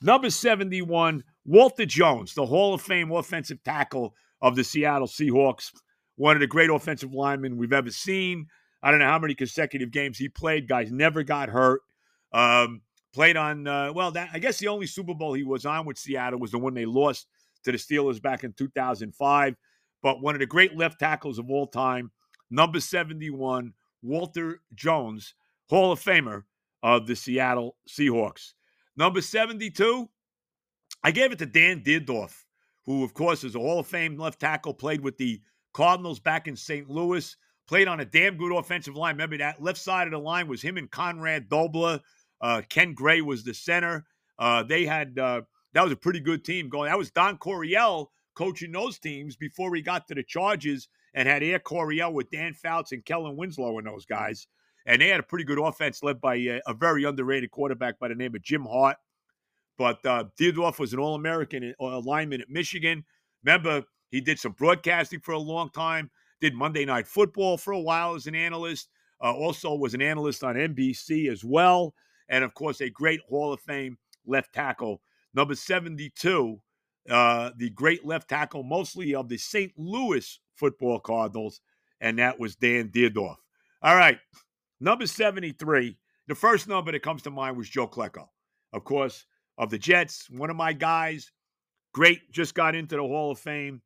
Number 0.02 0.30
71, 0.30 1.24
Walter 1.44 1.84
Jones, 1.84 2.34
the 2.34 2.46
Hall 2.46 2.74
of 2.74 2.82
Fame 2.82 3.10
offensive 3.10 3.62
tackle 3.64 4.14
of 4.40 4.54
the 4.54 4.62
Seattle 4.62 5.08
Seahawks, 5.08 5.72
one 6.14 6.36
of 6.36 6.40
the 6.40 6.46
great 6.46 6.70
offensive 6.70 7.12
linemen 7.12 7.56
we've 7.56 7.72
ever 7.72 7.90
seen. 7.90 8.46
I 8.82 8.92
don't 8.92 9.00
know 9.00 9.06
how 9.06 9.18
many 9.18 9.34
consecutive 9.34 9.90
games 9.90 10.18
he 10.18 10.28
played. 10.28 10.68
Guys 10.68 10.92
never 10.92 11.24
got 11.24 11.48
hurt. 11.48 11.80
Um, 12.32 12.82
played 13.12 13.36
on, 13.36 13.66
uh, 13.66 13.92
well, 13.92 14.12
that 14.12 14.28
I 14.32 14.38
guess 14.38 14.58
the 14.58 14.68
only 14.68 14.86
Super 14.86 15.14
Bowl 15.14 15.32
he 15.32 15.42
was 15.42 15.66
on 15.66 15.86
with 15.86 15.98
Seattle 15.98 16.38
was 16.38 16.52
the 16.52 16.58
one 16.58 16.74
they 16.74 16.86
lost 16.86 17.26
to 17.68 17.78
the 17.78 17.78
Steelers 17.78 18.20
back 18.20 18.44
in 18.44 18.52
2005. 18.52 19.54
But 20.02 20.20
one 20.20 20.34
of 20.34 20.40
the 20.40 20.46
great 20.46 20.76
left 20.76 20.98
tackles 20.98 21.38
of 21.38 21.50
all 21.50 21.66
time 21.66 22.10
number 22.50 22.80
71, 22.80 23.72
Walter 24.02 24.60
Jones, 24.74 25.34
Hall 25.68 25.92
of 25.92 26.00
Famer 26.00 26.44
of 26.82 27.06
the 27.06 27.16
Seattle 27.16 27.76
Seahawks. 27.88 28.52
Number 28.96 29.20
72, 29.20 30.08
I 31.04 31.10
gave 31.10 31.32
it 31.32 31.38
to 31.38 31.46
Dan 31.46 31.82
Dierdorf, 31.82 32.34
who, 32.86 33.04
of 33.04 33.14
course, 33.14 33.44
is 33.44 33.54
a 33.54 33.58
Hall 33.58 33.80
of 33.80 33.86
Fame 33.86 34.16
left 34.16 34.40
tackle, 34.40 34.74
played 34.74 35.00
with 35.00 35.16
the 35.18 35.40
Cardinals 35.74 36.18
back 36.18 36.48
in 36.48 36.56
St. 36.56 36.88
Louis, 36.88 37.36
played 37.68 37.88
on 37.88 38.00
a 38.00 38.04
damn 38.04 38.36
good 38.36 38.56
offensive 38.56 38.96
line. 38.96 39.14
Remember 39.14 39.38
that 39.38 39.62
left 39.62 39.78
side 39.78 40.06
of 40.06 40.12
the 40.12 40.18
line 40.18 40.48
was 40.48 40.62
him 40.62 40.76
and 40.76 40.90
Conrad 40.90 41.48
Dobler. 41.48 42.00
Uh, 42.40 42.62
Ken 42.68 42.94
Gray 42.94 43.20
was 43.20 43.44
the 43.44 43.54
center. 43.54 44.06
Uh, 44.38 44.62
they 44.62 44.86
had 44.86 45.18
uh, 45.18 45.42
that 45.78 45.84
was 45.84 45.92
a 45.92 45.96
pretty 45.96 46.18
good 46.18 46.44
team 46.44 46.68
going. 46.68 46.90
That 46.90 46.98
was 46.98 47.12
Don 47.12 47.38
Coryell 47.38 48.10
coaching 48.34 48.72
those 48.72 48.98
teams 48.98 49.36
before 49.36 49.72
he 49.76 49.80
got 49.80 50.08
to 50.08 50.14
the 50.16 50.24
Chargers 50.24 50.88
and 51.14 51.28
had 51.28 51.44
Air 51.44 51.60
Coryell 51.60 52.12
with 52.12 52.32
Dan 52.32 52.52
Fouts 52.52 52.90
and 52.90 53.04
Kellen 53.04 53.36
Winslow 53.36 53.78
and 53.78 53.86
those 53.86 54.04
guys. 54.04 54.48
And 54.86 55.00
they 55.00 55.06
had 55.06 55.20
a 55.20 55.22
pretty 55.22 55.44
good 55.44 55.60
offense 55.60 56.02
led 56.02 56.20
by 56.20 56.34
a, 56.34 56.60
a 56.66 56.74
very 56.74 57.04
underrated 57.04 57.52
quarterback 57.52 57.96
by 58.00 58.08
the 58.08 58.16
name 58.16 58.34
of 58.34 58.42
Jim 58.42 58.66
Hart. 58.68 58.96
But 59.76 60.04
uh, 60.04 60.24
Dierdorf 60.36 60.80
was 60.80 60.94
an 60.94 60.98
All 60.98 61.14
American 61.14 61.72
uh, 61.80 62.00
lineman 62.00 62.40
at 62.40 62.50
Michigan. 62.50 63.04
Remember, 63.44 63.84
he 64.10 64.20
did 64.20 64.40
some 64.40 64.56
broadcasting 64.58 65.20
for 65.20 65.30
a 65.30 65.38
long 65.38 65.70
time, 65.70 66.10
did 66.40 66.54
Monday 66.54 66.86
Night 66.86 67.06
Football 67.06 67.56
for 67.56 67.72
a 67.72 67.80
while 67.80 68.16
as 68.16 68.26
an 68.26 68.34
analyst, 68.34 68.88
uh, 69.22 69.32
also 69.32 69.76
was 69.76 69.94
an 69.94 70.02
analyst 70.02 70.42
on 70.42 70.56
NBC 70.56 71.30
as 71.30 71.44
well. 71.44 71.94
And 72.28 72.42
of 72.42 72.52
course, 72.54 72.80
a 72.80 72.90
great 72.90 73.20
Hall 73.28 73.52
of 73.52 73.60
Fame 73.60 73.96
left 74.26 74.52
tackle. 74.52 75.02
Number 75.34 75.54
72, 75.54 76.60
uh, 77.10 77.50
the 77.56 77.70
great 77.70 78.04
left 78.04 78.28
tackle, 78.28 78.62
mostly 78.62 79.14
of 79.14 79.28
the 79.28 79.38
St. 79.38 79.72
Louis 79.76 80.40
football 80.56 81.00
Cardinals, 81.00 81.60
and 82.00 82.18
that 82.18 82.38
was 82.38 82.56
Dan 82.56 82.88
Dierdorf. 82.88 83.36
All 83.82 83.96
right, 83.96 84.18
number 84.80 85.06
73. 85.06 85.96
The 86.26 86.34
first 86.34 86.68
number 86.68 86.92
that 86.92 87.02
comes 87.02 87.22
to 87.22 87.30
mind 87.30 87.56
was 87.56 87.68
Joe 87.68 87.88
Klecko, 87.88 88.26
of 88.72 88.84
course, 88.84 89.24
of 89.56 89.70
the 89.70 89.78
Jets, 89.78 90.28
one 90.30 90.50
of 90.50 90.56
my 90.56 90.72
guys. 90.72 91.32
Great, 91.94 92.30
just 92.30 92.54
got 92.54 92.74
into 92.74 92.96
the 92.96 93.02
Hall 93.02 93.30
of 93.30 93.38
Fame. 93.38 93.80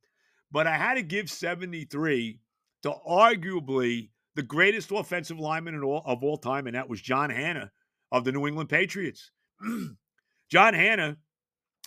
But 0.51 0.67
I 0.67 0.77
had 0.77 0.95
to 0.95 1.03
give 1.03 1.31
73 1.31 2.41
to 2.83 2.95
arguably 3.09 4.11
the 4.35 4.43
greatest 4.43 4.91
offensive 4.91 5.39
lineman 5.39 5.83
all, 5.83 6.03
of 6.05 6.23
all 6.23 6.37
time, 6.37 6.67
and 6.67 6.75
that 6.77 6.89
was 6.89 7.01
John 7.01 7.31
Hannah 7.31 7.71
of 8.11 8.25
the 8.25 8.33
New 8.33 8.47
England 8.47 8.69
Patriots. 8.69 9.31
John 10.51 10.75
Hannah 10.75 11.17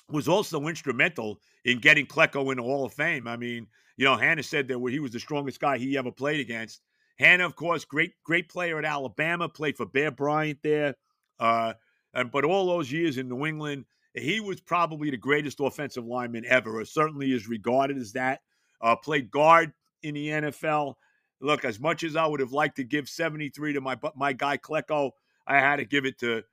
was 0.10 0.28
also 0.28 0.68
instrumental 0.68 1.39
in 1.63 1.80
getting 1.80 2.06
Klecko 2.06 2.52
in 2.52 2.58
the 2.58 2.63
Hall 2.63 2.86
of 2.86 2.94
Fame. 2.94 3.28
I 3.28 3.38
mean, 3.38 3.68
you 3.98 4.06
know, 4.06 4.15
Hannah 4.15 4.44
said 4.44 4.68
that 4.68 4.80
he 4.89 5.00
was 5.00 5.12
the 5.12 5.20
strongest 5.20 5.60
guy 5.60 5.78
he 5.78 5.98
ever 5.98 6.12
played 6.12 6.39
against. 6.39 6.82
Hannah, 7.18 7.46
of 7.46 7.56
course, 7.56 7.86
great 7.86 8.12
great 8.24 8.50
player 8.50 8.78
at 8.78 8.86
Alabama, 8.86 9.48
played 9.48 9.78
for 9.78 9.86
Bear 9.86 10.12
Bryant 10.12 10.60
there. 10.63 10.96
Uh, 11.39 11.74
and, 12.13 12.32
but 12.32 12.46
all 12.46 12.68
those 12.68 12.91
years 12.91 13.18
in 13.18 13.30
New 13.30 13.46
England, 13.46 13.86
he 14.13 14.39
was 14.39 14.62
probably 14.62 15.10
the 15.10 15.18
greatest 15.18 15.60
offensive 15.60 16.06
lineman 16.06 16.46
ever, 16.46 16.80
or 16.80 16.86
certainly 16.86 17.32
is 17.32 17.48
regarded 17.48 17.98
as 17.98 18.13
that. 18.13 18.41
Uh, 18.82 18.96
played 18.96 19.32
guard 19.32 19.74
in 20.04 20.15
the 20.15 20.28
NFL. 20.28 20.96
Look, 21.41 21.65
as 21.65 21.80
much 21.80 22.04
as 22.04 22.15
I 22.15 22.26
would 22.26 22.39
have 22.39 22.54
liked 22.54 22.78
to 22.78 22.84
give 22.84 23.10
73 23.10 23.74
to 23.74 23.82
my 23.82 23.98
my 24.15 24.34
guy 24.34 24.58
Klecko, 24.58 25.12
I 25.48 25.60
had 25.60 25.78
to 25.78 25.86
give 25.86 26.06
it 26.06 26.20
to 26.20 26.44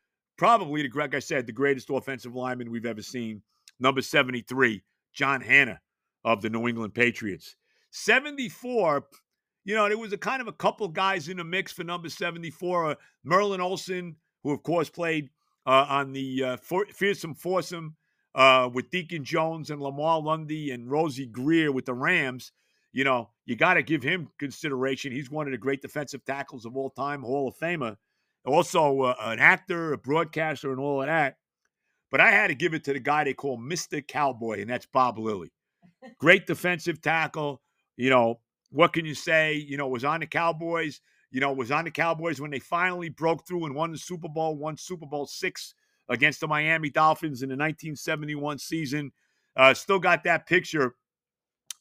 probably 0.42 0.88
like 0.88 1.14
I 1.14 1.20
said, 1.20 1.46
the 1.46 1.52
greatest 1.52 1.88
offensive 1.88 2.34
lineman 2.34 2.68
we've 2.68 2.84
ever 2.84 3.00
seen. 3.00 3.42
Number 3.78 4.02
73, 4.02 4.82
John 5.14 5.40
Hannah 5.40 5.80
of 6.24 6.42
the 6.42 6.50
New 6.50 6.66
England 6.66 6.94
Patriots. 6.94 7.54
74, 7.92 9.04
you 9.64 9.76
know, 9.76 9.86
there 9.86 9.96
was 9.96 10.12
a 10.12 10.18
kind 10.18 10.42
of 10.42 10.48
a 10.48 10.52
couple 10.52 10.88
guys 10.88 11.28
in 11.28 11.36
the 11.36 11.44
mix 11.44 11.70
for 11.70 11.84
number 11.84 12.08
74. 12.08 12.90
Uh, 12.90 12.94
Merlin 13.22 13.60
Olsen, 13.60 14.16
who 14.42 14.50
of 14.50 14.64
course 14.64 14.90
played 14.90 15.30
uh, 15.64 15.86
on 15.88 16.12
the 16.12 16.42
uh, 16.42 16.56
for- 16.56 16.86
fearsome 16.86 17.36
foursome 17.36 17.94
uh, 18.34 18.68
with 18.72 18.90
Deacon 18.90 19.22
Jones 19.22 19.70
and 19.70 19.80
Lamar 19.80 20.20
Lundy 20.20 20.72
and 20.72 20.90
Rosie 20.90 21.26
Grier 21.26 21.70
with 21.70 21.84
the 21.84 21.94
Rams. 21.94 22.50
You 22.92 23.04
know, 23.04 23.30
you 23.46 23.54
got 23.54 23.74
to 23.74 23.82
give 23.84 24.02
him 24.02 24.28
consideration. 24.40 25.12
He's 25.12 25.30
one 25.30 25.46
of 25.46 25.52
the 25.52 25.58
great 25.58 25.82
defensive 25.82 26.24
tackles 26.24 26.66
of 26.66 26.76
all 26.76 26.90
time, 26.90 27.22
Hall 27.22 27.46
of 27.46 27.56
Famer. 27.56 27.96
Also, 28.44 29.02
uh, 29.02 29.14
an 29.20 29.38
actor, 29.38 29.92
a 29.92 29.98
broadcaster, 29.98 30.70
and 30.70 30.80
all 30.80 31.00
of 31.00 31.06
that. 31.06 31.36
But 32.10 32.20
I 32.20 32.30
had 32.30 32.48
to 32.48 32.54
give 32.54 32.74
it 32.74 32.84
to 32.84 32.92
the 32.92 33.00
guy 33.00 33.24
they 33.24 33.34
call 33.34 33.58
Mr. 33.58 34.06
Cowboy, 34.06 34.60
and 34.60 34.70
that's 34.70 34.86
Bob 34.86 35.18
Lilly. 35.18 35.52
Great 36.18 36.46
defensive 36.46 37.00
tackle. 37.00 37.62
You 37.96 38.10
know, 38.10 38.40
what 38.70 38.92
can 38.92 39.04
you 39.04 39.14
say? 39.14 39.54
You 39.54 39.76
know, 39.76 39.88
was 39.88 40.04
on 40.04 40.20
the 40.20 40.26
Cowboys 40.26 41.00
you 41.32 41.40
know, 41.40 41.52
was 41.52 41.70
on 41.70 41.84
the 41.84 41.90
Cowboys 41.90 42.40
when 42.40 42.50
they 42.50 42.58
finally 42.58 43.08
broke 43.08 43.46
through 43.46 43.64
and 43.64 43.74
won 43.74 43.90
the 43.90 43.98
Super 43.98 44.28
Bowl, 44.28 44.54
won 44.54 44.76
Super 44.76 45.06
Bowl 45.06 45.26
six 45.26 45.74
against 46.10 46.40
the 46.40 46.46
Miami 46.46 46.90
Dolphins 46.90 47.42
in 47.42 47.48
the 47.48 47.54
1971 47.54 48.58
season. 48.58 49.10
Uh, 49.56 49.72
still 49.72 49.98
got 49.98 50.22
that 50.24 50.46
picture. 50.46 50.94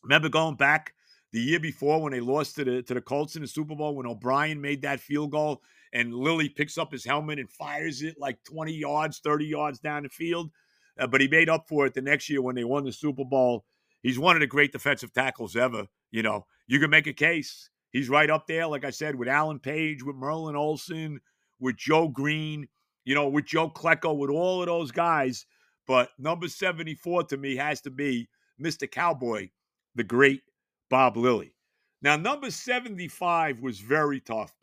Remember 0.03 0.29
going 0.29 0.55
back 0.55 0.93
the 1.33 1.39
year 1.39 1.59
before 1.59 2.01
when 2.01 2.13
they 2.13 2.21
lost 2.21 2.55
to 2.55 2.63
the 2.63 2.81
to 2.83 2.93
the 2.93 3.01
Colts 3.01 3.35
in 3.35 3.41
the 3.41 3.47
Super 3.47 3.75
Bowl 3.75 3.95
when 3.95 4.07
O'Brien 4.07 4.59
made 4.59 4.81
that 4.83 5.01
field 5.01 5.31
goal 5.31 5.61
and 5.93 6.13
Lilly 6.13 6.49
picks 6.49 6.77
up 6.77 6.91
his 6.91 7.05
helmet 7.05 7.39
and 7.39 7.49
fires 7.49 8.01
it 8.01 8.15
like 8.19 8.43
20 8.45 8.73
yards, 8.73 9.19
30 9.23 9.45
yards 9.45 9.79
down 9.79 10.03
the 10.03 10.09
field. 10.09 10.51
Uh, 10.99 11.07
but 11.07 11.21
he 11.21 11.27
made 11.27 11.49
up 11.49 11.67
for 11.67 11.85
it 11.85 11.93
the 11.93 12.01
next 12.01 12.29
year 12.29 12.41
when 12.41 12.55
they 12.55 12.63
won 12.63 12.83
the 12.83 12.91
Super 12.91 13.25
Bowl. 13.25 13.65
He's 14.03 14.19
one 14.19 14.35
of 14.35 14.39
the 14.39 14.47
great 14.47 14.71
defensive 14.71 15.13
tackles 15.13 15.55
ever. 15.55 15.85
You 16.11 16.23
know, 16.23 16.45
you 16.67 16.79
can 16.79 16.89
make 16.89 17.07
a 17.07 17.13
case. 17.13 17.69
He's 17.91 18.09
right 18.09 18.29
up 18.29 18.47
there, 18.47 18.67
like 18.67 18.85
I 18.85 18.89
said, 18.89 19.15
with 19.15 19.27
Alan 19.27 19.59
Page, 19.59 20.03
with 20.03 20.15
Merlin 20.15 20.55
Olsen, 20.55 21.19
with 21.59 21.77
Joe 21.77 22.07
Greene, 22.07 22.67
you 23.03 23.15
know, 23.15 23.27
with 23.27 23.45
Joe 23.45 23.69
Klecko, 23.69 24.17
with 24.17 24.29
all 24.29 24.61
of 24.61 24.67
those 24.67 24.91
guys. 24.91 25.45
But 25.87 26.09
number 26.17 26.47
74 26.47 27.25
to 27.25 27.37
me 27.37 27.55
has 27.55 27.81
to 27.81 27.89
be 27.89 28.29
Mr. 28.61 28.89
Cowboy, 28.89 29.49
the 29.95 30.03
great 30.03 30.41
Bob 30.89 31.17
Lilly. 31.17 31.53
Now, 32.01 32.15
number 32.15 32.49
75 32.49 33.59
was 33.61 33.79
very 33.79 34.19
tough. 34.19 34.53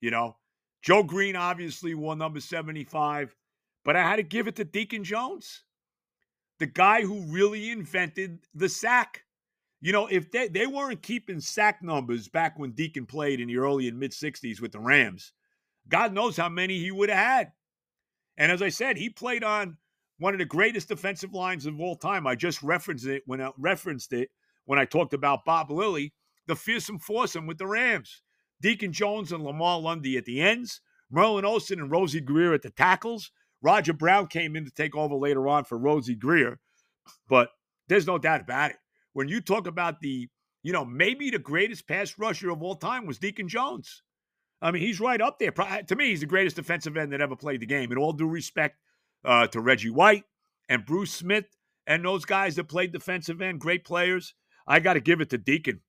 You 0.00 0.10
know, 0.10 0.36
Joe 0.82 1.02
Greene 1.02 1.36
obviously 1.36 1.94
won 1.94 2.18
number 2.18 2.40
75, 2.40 3.34
but 3.84 3.96
I 3.96 4.02
had 4.02 4.16
to 4.16 4.22
give 4.22 4.48
it 4.48 4.56
to 4.56 4.64
Deacon 4.64 5.04
Jones, 5.04 5.64
the 6.58 6.66
guy 6.66 7.02
who 7.02 7.32
really 7.32 7.70
invented 7.70 8.40
the 8.54 8.68
sack. 8.68 9.24
You 9.82 9.92
know, 9.92 10.06
if 10.06 10.30
they, 10.30 10.48
they 10.48 10.66
weren't 10.66 11.02
keeping 11.02 11.40
sack 11.40 11.82
numbers 11.82 12.28
back 12.28 12.58
when 12.58 12.72
Deacon 12.72 13.06
played 13.06 13.40
in 13.40 13.48
the 13.48 13.58
early 13.58 13.88
and 13.88 13.98
mid 13.98 14.12
60s 14.12 14.60
with 14.60 14.72
the 14.72 14.80
Rams, 14.80 15.32
God 15.88 16.12
knows 16.12 16.36
how 16.36 16.48
many 16.48 16.78
he 16.78 16.90
would 16.90 17.08
have 17.08 17.18
had. 17.18 17.52
And 18.36 18.50
as 18.50 18.62
I 18.62 18.68
said, 18.68 18.96
he 18.96 19.10
played 19.10 19.44
on 19.44 19.76
one 20.18 20.34
of 20.34 20.38
the 20.38 20.44
greatest 20.44 20.88
defensive 20.88 21.34
lines 21.34 21.66
of 21.66 21.80
all 21.80 21.96
time. 21.96 22.26
I 22.26 22.34
just 22.34 22.62
referenced 22.62 23.06
it 23.06 23.22
when 23.26 23.40
I 23.40 23.50
referenced 23.58 24.12
it 24.12 24.30
when 24.66 24.78
I 24.78 24.84
talked 24.84 25.14
about 25.14 25.44
Bob 25.44 25.70
Lilly, 25.70 26.12
the 26.46 26.54
fearsome 26.54 26.98
foursome 26.98 27.46
with 27.46 27.58
the 27.58 27.66
Rams. 27.66 28.22
Deacon 28.60 28.92
Jones 28.92 29.32
and 29.32 29.42
Lamar 29.42 29.80
Lundy 29.80 30.16
at 30.16 30.24
the 30.24 30.40
ends, 30.40 30.80
Merlin 31.10 31.44
Olsen 31.44 31.80
and 31.80 31.90
Rosie 31.90 32.20
Grier 32.20 32.52
at 32.52 32.62
the 32.62 32.70
tackles. 32.70 33.30
Roger 33.62 33.92
Brown 33.92 34.26
came 34.26 34.56
in 34.56 34.64
to 34.64 34.70
take 34.70 34.96
over 34.96 35.14
later 35.14 35.46
on 35.48 35.64
for 35.64 35.76
Rosie 35.76 36.14
Grier, 36.14 36.58
but 37.28 37.50
there's 37.88 38.06
no 38.06 38.18
doubt 38.18 38.40
about 38.40 38.70
it 38.70 38.76
when 39.12 39.28
you 39.28 39.40
talk 39.40 39.66
about 39.66 40.00
the, 40.00 40.28
you 40.62 40.72
know, 40.72 40.84
maybe 40.84 41.30
the 41.30 41.38
greatest 41.38 41.86
pass 41.86 42.18
rusher 42.18 42.50
of 42.50 42.62
all 42.62 42.76
time 42.76 43.06
was 43.06 43.18
Deacon 43.18 43.48
Jones. 43.48 44.02
I 44.62 44.70
mean, 44.70 44.82
he's 44.82 45.00
right 45.00 45.20
up 45.20 45.38
there. 45.38 45.50
To 45.50 45.96
me, 45.96 46.10
he's 46.10 46.20
the 46.20 46.26
greatest 46.26 46.56
defensive 46.56 46.96
end 46.96 47.12
that 47.12 47.20
ever 47.20 47.36
played 47.36 47.60
the 47.60 47.66
game. 47.66 47.92
In 47.92 47.98
all 47.98 48.12
due 48.12 48.28
respect 48.28 48.76
uh, 49.24 49.46
to 49.48 49.60
Reggie 49.60 49.90
White 49.90 50.24
and 50.68 50.84
Bruce 50.84 51.12
Smith 51.12 51.46
and 51.86 52.04
those 52.04 52.24
guys 52.24 52.56
that 52.56 52.64
played 52.64 52.92
defensive 52.92 53.40
end, 53.40 53.60
great 53.60 53.84
players, 53.84 54.34
I 54.66 54.80
got 54.80 54.94
to 54.94 55.00
give 55.00 55.20
it 55.20 55.30
to 55.30 55.38
Deacon. 55.38 55.80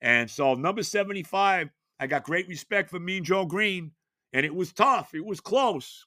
And 0.00 0.30
so, 0.30 0.54
number 0.54 0.82
75, 0.82 1.70
I 2.00 2.06
got 2.06 2.24
great 2.24 2.48
respect 2.48 2.90
for 2.90 3.00
Mean 3.00 3.24
Joe 3.24 3.44
Greene, 3.44 3.90
and 4.32 4.46
it 4.46 4.54
was 4.54 4.72
tough. 4.72 5.14
It 5.14 5.24
was 5.24 5.40
close, 5.40 6.06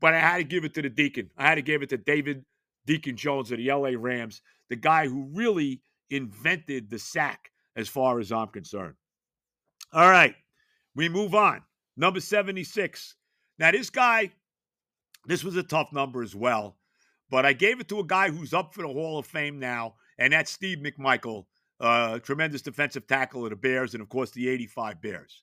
but 0.00 0.14
I 0.14 0.20
had 0.20 0.38
to 0.38 0.44
give 0.44 0.64
it 0.64 0.74
to 0.74 0.82
the 0.82 0.88
Deacon. 0.88 1.30
I 1.36 1.48
had 1.48 1.56
to 1.56 1.62
give 1.62 1.82
it 1.82 1.88
to 1.90 1.96
David 1.96 2.44
Deacon 2.86 3.16
Jones 3.16 3.52
of 3.52 3.58
the 3.58 3.72
LA 3.72 3.92
Rams, 3.96 4.42
the 4.68 4.76
guy 4.76 5.06
who 5.06 5.28
really 5.32 5.82
invented 6.10 6.90
the 6.90 6.98
sack 6.98 7.50
as 7.76 7.88
far 7.88 8.18
as 8.18 8.32
I'm 8.32 8.48
concerned. 8.48 8.94
All 9.92 10.10
right, 10.10 10.34
we 10.94 11.08
move 11.08 11.34
on. 11.34 11.62
Number 11.96 12.20
76. 12.20 13.14
Now, 13.58 13.70
this 13.70 13.90
guy, 13.90 14.32
this 15.26 15.44
was 15.44 15.56
a 15.56 15.62
tough 15.62 15.92
number 15.92 16.22
as 16.22 16.34
well, 16.34 16.76
but 17.30 17.44
I 17.44 17.52
gave 17.52 17.80
it 17.80 17.88
to 17.88 18.00
a 18.00 18.04
guy 18.06 18.30
who's 18.30 18.54
up 18.54 18.74
for 18.74 18.82
the 18.82 18.88
Hall 18.88 19.18
of 19.18 19.26
Fame 19.26 19.58
now, 19.58 19.94
and 20.18 20.32
that's 20.32 20.50
Steve 20.50 20.78
McMichael, 20.78 21.44
uh, 21.80 22.18
tremendous 22.18 22.62
defensive 22.62 23.06
tackle 23.06 23.44
of 23.44 23.50
the 23.50 23.56
Bears, 23.56 23.94
and 23.94 24.02
of 24.02 24.08
course, 24.08 24.30
the 24.30 24.48
85 24.48 25.00
Bears. 25.00 25.42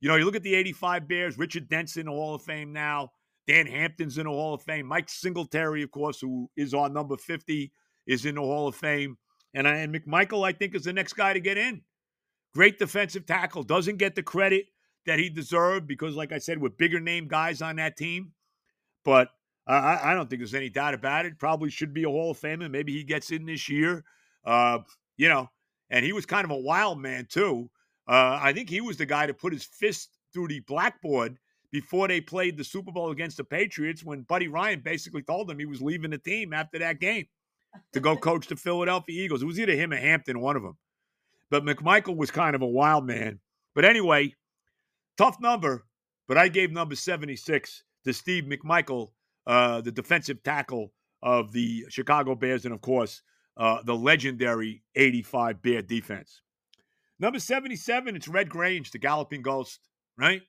You 0.00 0.08
know, 0.08 0.16
you 0.16 0.24
look 0.24 0.36
at 0.36 0.42
the 0.42 0.54
85 0.54 1.08
Bears, 1.08 1.38
Richard 1.38 1.68
Denson, 1.68 2.06
Hall 2.06 2.34
of 2.34 2.42
Fame 2.42 2.72
now. 2.72 3.12
Dan 3.46 3.66
Hampton's 3.66 4.16
in 4.16 4.24
the 4.24 4.30
Hall 4.30 4.54
of 4.54 4.62
Fame. 4.62 4.86
Mike 4.86 5.08
Singletary, 5.08 5.82
of 5.82 5.90
course, 5.90 6.20
who 6.20 6.50
is 6.56 6.72
on 6.72 6.94
number 6.94 7.16
50, 7.16 7.70
is 8.06 8.24
in 8.24 8.36
the 8.36 8.40
Hall 8.40 8.68
of 8.68 8.74
Fame. 8.74 9.18
And, 9.52 9.66
and 9.66 9.94
McMichael, 9.94 10.46
I 10.46 10.52
think, 10.52 10.74
is 10.74 10.84
the 10.84 10.92
next 10.92 11.12
guy 11.12 11.32
to 11.32 11.40
get 11.40 11.58
in. 11.58 11.82
Great 12.54 12.78
defensive 12.78 13.26
tackle. 13.26 13.62
Doesn't 13.62 13.98
get 13.98 14.14
the 14.14 14.22
credit 14.22 14.66
that 15.06 15.18
he 15.18 15.28
deserved 15.28 15.86
because, 15.86 16.14
like 16.16 16.32
I 16.32 16.38
said, 16.38 16.58
with 16.58 16.78
bigger 16.78 17.00
name 17.00 17.28
guys 17.28 17.60
on 17.60 17.76
that 17.76 17.96
team. 17.96 18.32
But 19.04 19.28
uh, 19.66 19.98
I 20.02 20.14
don't 20.14 20.28
think 20.28 20.40
there's 20.40 20.54
any 20.54 20.70
doubt 20.70 20.94
about 20.94 21.26
it. 21.26 21.38
Probably 21.38 21.70
should 21.70 21.92
be 21.92 22.04
a 22.04 22.08
Hall 22.08 22.30
of 22.30 22.40
Famer. 22.40 22.70
Maybe 22.70 22.92
he 22.92 23.04
gets 23.04 23.30
in 23.30 23.44
this 23.44 23.68
year. 23.68 24.04
Uh, 24.44 24.80
you 25.16 25.28
know, 25.28 25.50
and 25.94 26.04
he 26.04 26.12
was 26.12 26.26
kind 26.26 26.44
of 26.44 26.50
a 26.50 26.58
wild 26.58 27.00
man, 27.00 27.24
too. 27.30 27.70
Uh, 28.08 28.36
I 28.42 28.52
think 28.52 28.68
he 28.68 28.80
was 28.80 28.96
the 28.96 29.06
guy 29.06 29.28
to 29.28 29.32
put 29.32 29.52
his 29.52 29.62
fist 29.62 30.18
through 30.32 30.48
the 30.48 30.58
blackboard 30.66 31.38
before 31.70 32.08
they 32.08 32.20
played 32.20 32.56
the 32.56 32.64
Super 32.64 32.90
Bowl 32.90 33.12
against 33.12 33.36
the 33.36 33.44
Patriots 33.44 34.02
when 34.02 34.22
Buddy 34.22 34.48
Ryan 34.48 34.80
basically 34.80 35.22
told 35.22 35.48
him 35.48 35.56
he 35.56 35.66
was 35.66 35.80
leaving 35.80 36.10
the 36.10 36.18
team 36.18 36.52
after 36.52 36.80
that 36.80 36.98
game 36.98 37.26
to 37.92 38.00
go 38.00 38.16
coach 38.28 38.48
the 38.48 38.56
Philadelphia 38.56 39.22
Eagles. 39.24 39.40
It 39.40 39.46
was 39.46 39.60
either 39.60 39.76
him 39.76 39.92
or 39.92 39.96
Hampton, 39.96 40.40
one 40.40 40.56
of 40.56 40.64
them. 40.64 40.76
But 41.48 41.64
McMichael 41.64 42.16
was 42.16 42.32
kind 42.32 42.56
of 42.56 42.62
a 42.62 42.66
wild 42.66 43.06
man. 43.06 43.38
But 43.76 43.84
anyway, 43.84 44.34
tough 45.16 45.40
number, 45.40 45.84
but 46.26 46.36
I 46.36 46.48
gave 46.48 46.72
number 46.72 46.96
76 46.96 47.84
to 48.04 48.12
Steve 48.12 48.46
McMichael, 48.46 49.12
uh, 49.46 49.80
the 49.80 49.92
defensive 49.92 50.42
tackle 50.42 50.92
of 51.22 51.52
the 51.52 51.84
Chicago 51.88 52.34
Bears, 52.34 52.64
and 52.64 52.74
of 52.74 52.80
course, 52.80 53.22
uh, 53.56 53.82
the 53.82 53.94
legendary 53.94 54.82
85 54.94 55.62
Bear 55.62 55.82
defense. 55.82 56.42
Number 57.20 57.38
77, 57.38 58.16
it's 58.16 58.28
Red 58.28 58.48
Grange, 58.48 58.90
the 58.90 58.98
Galloping 58.98 59.42
Ghost, 59.42 59.80
right? 60.18 60.42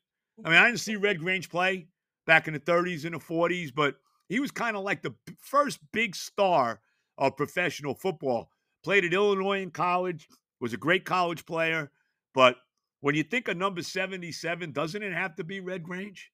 I 0.43 0.49
mean, 0.49 0.57
I 0.57 0.65
didn't 0.65 0.79
see 0.79 0.95
Red 0.95 1.19
Grange 1.19 1.49
play 1.49 1.87
back 2.25 2.47
in 2.47 2.53
the 2.53 2.59
30s 2.59 3.05
and 3.05 3.13
the 3.13 3.19
40s, 3.19 3.73
but 3.73 3.95
he 4.27 4.39
was 4.39 4.51
kind 4.51 4.75
of 4.75 4.83
like 4.83 5.01
the 5.01 5.13
first 5.39 5.79
big 5.93 6.15
star 6.15 6.81
of 7.17 7.37
professional 7.37 7.93
football. 7.93 8.49
Played 8.83 9.05
at 9.05 9.13
Illinois 9.13 9.61
in 9.61 9.71
college, 9.71 10.27
was 10.59 10.73
a 10.73 10.77
great 10.77 11.05
college 11.05 11.45
player. 11.45 11.91
But 12.33 12.57
when 13.01 13.15
you 13.15 13.23
think 13.23 13.47
of 13.47 13.57
number 13.57 13.83
77, 13.83 14.71
doesn't 14.71 15.03
it 15.03 15.13
have 15.13 15.35
to 15.35 15.43
be 15.43 15.59
Red 15.59 15.83
Grange? 15.83 16.31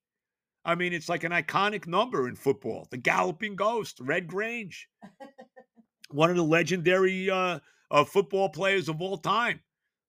I 0.63 0.75
mean, 0.75 0.93
it's 0.93 1.09
like 1.09 1.23
an 1.23 1.31
iconic 1.31 1.87
number 1.87 2.27
in 2.27 2.35
football. 2.35 2.87
The 2.91 2.97
Galloping 2.97 3.55
Ghost, 3.55 3.99
Red 3.99 4.27
Grange. 4.27 4.87
One 6.13 6.29
of 6.29 6.35
the 6.35 6.43
legendary 6.43 7.29
uh, 7.29 7.59
uh, 7.89 8.03
football 8.03 8.49
players 8.49 8.89
of 8.89 9.01
all 9.01 9.17
time. 9.17 9.61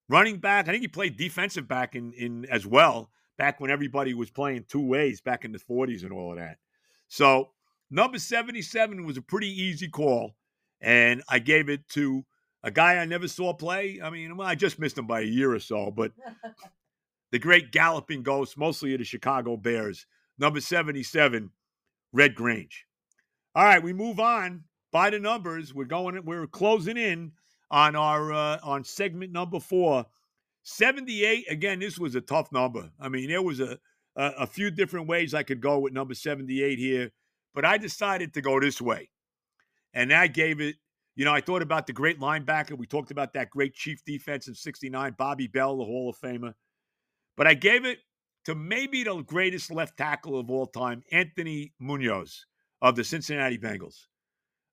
Running 0.09 0.39
back, 0.39 0.69
I 0.69 0.73
think 0.73 0.83
he 0.83 0.89
played 0.89 1.17
defensive 1.17 1.67
back 1.67 1.95
in, 1.95 2.13
in 2.13 2.45
as 2.47 2.67
well 2.67 3.11
back 3.39 3.61
when 3.61 3.71
everybody 3.71 4.13
was 4.13 4.31
playing 4.31 4.65
two 4.69 4.85
ways 4.85 5.21
back 5.21 5.45
in 5.45 5.53
the 5.53 5.59
40s 5.59 6.03
and 6.03 6.13
all 6.13 6.33
of 6.33 6.39
that. 6.39 6.59
So 7.09 7.51
Number 7.95 8.19
77 8.19 9.05
was 9.05 9.19
a 9.19 9.23
pretty 9.23 9.49
easy 9.49 9.87
call, 9.87 10.35
and 10.81 11.23
I 11.29 11.39
gave 11.41 11.69
it 11.69 11.87
to 11.91 12.25
a 12.63 12.71
guy 12.71 12.97
I 12.97 13.05
never 13.05 13.29
saw 13.29 13.53
play. 13.53 14.01
I 14.03 14.09
mean, 14.09 14.41
I 14.41 14.55
just 14.55 14.79
missed 14.79 14.97
him 14.97 15.07
by 15.07 15.21
a 15.21 15.25
year 15.25 15.53
or 15.53 15.59
so, 15.59 15.91
but 15.91 16.13
the 17.33 17.39
great 17.39 17.71
galloping 17.71 18.23
ghost, 18.23 18.57
mostly 18.57 18.95
of 18.95 19.01
the 19.01 19.05
Chicago 19.05 19.59
Bears, 19.59 20.07
number 20.39 20.59
77, 20.59 21.51
Red 22.15 22.35
Grange. 22.35 22.87
All 23.55 23.63
right, 23.63 23.83
we 23.83 23.93
move 23.93 24.19
on 24.19 24.65
by 24.93 25.11
the 25.11 25.19
numbers. 25.19 25.75
We're 25.75 25.85
going, 25.85 26.25
we're 26.25 26.47
closing 26.47 26.97
in 26.97 27.33
on 27.71 27.97
our 27.97 28.33
uh, 28.33 28.59
on 28.63 28.85
segment 28.85 29.33
number 29.33 29.59
four. 29.59 30.07
78, 30.65 31.51
again, 31.51 31.81
this 31.81 31.99
was 31.99 32.15
a 32.15 32.21
tough 32.21 32.53
number. 32.53 32.89
I 33.01 33.09
mean, 33.09 33.29
there 33.29 33.43
was 33.43 33.59
a, 33.59 33.79
a, 34.15 34.27
a 34.39 34.47
few 34.47 34.71
different 34.71 35.09
ways 35.09 35.35
I 35.35 35.43
could 35.43 35.61
go 35.61 35.81
with 35.81 35.93
number 35.93 36.15
78 36.15 36.79
here, 36.79 37.11
but 37.53 37.65
I 37.65 37.79
decided 37.79 38.35
to 38.35 38.41
go 38.41 38.61
this 38.61 38.81
way. 38.81 39.11
And 39.93 40.13
I 40.13 40.29
gave 40.29 40.61
it 40.61 40.77
you 41.15 41.25
know, 41.25 41.35
I 41.35 41.41
thought 41.41 41.63
about 41.63 41.87
the 41.87 41.93
great 41.93 42.21
linebacker. 42.21 42.77
We 42.77 42.87
talked 42.87 43.11
about 43.11 43.35
that 43.35 43.51
great 43.51 43.75
chief 43.75 44.03
defense 44.05 44.49
in 44.49 44.55
69, 44.55 45.15
Bobby 45.19 45.47
Bell, 45.47 45.77
the 45.77 45.85
Hall 45.85 46.09
of 46.09 46.19
Famer. 46.19 46.55
But 47.37 47.47
I 47.47 47.55
gave 47.55 47.85
it 47.85 47.99
to 48.47 48.55
maybe 48.55 49.05
the 49.05 49.23
greatest 49.23 49.71
left 49.71 49.97
tackle 49.97 50.39
of 50.39 50.51
all 50.51 50.67
time, 50.67 51.03
Anthony 51.13 51.73
Munoz 51.79 52.47
of 52.81 52.97
the 52.97 53.05
Cincinnati 53.05 53.59
Bengals. 53.59 54.07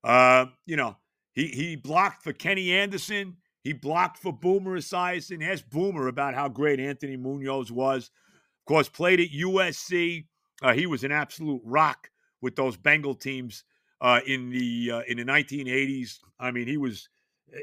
Uh, 0.03 0.45
you 0.65 0.75
know, 0.75 0.97
he 1.33 1.47
he 1.47 1.75
blocked 1.75 2.23
for 2.23 2.33
Kenny 2.33 2.71
Anderson. 2.71 3.37
He 3.63 3.73
blocked 3.73 4.17
for 4.17 4.31
Boomer 4.31 4.77
Esiason. 4.77 5.43
Asked 5.43 5.69
Boomer 5.69 6.07
about 6.07 6.33
how 6.33 6.47
great 6.47 6.79
Anthony 6.79 7.17
Munoz 7.17 7.71
was. 7.71 8.09
Of 8.61 8.65
course, 8.65 8.89
played 8.89 9.19
at 9.19 9.29
USC. 9.29 10.25
Uh, 10.61 10.73
he 10.73 10.85
was 10.85 11.03
an 11.03 11.11
absolute 11.11 11.61
rock 11.63 12.09
with 12.41 12.55
those 12.55 12.77
Bengal 12.77 13.15
teams 13.15 13.63
uh, 14.01 14.21
in 14.25 14.49
the 14.49 14.91
uh, 14.93 15.01
in 15.07 15.17
the 15.17 15.25
1980s. 15.25 16.19
I 16.39 16.51
mean, 16.51 16.67
he 16.67 16.77
was. 16.77 17.09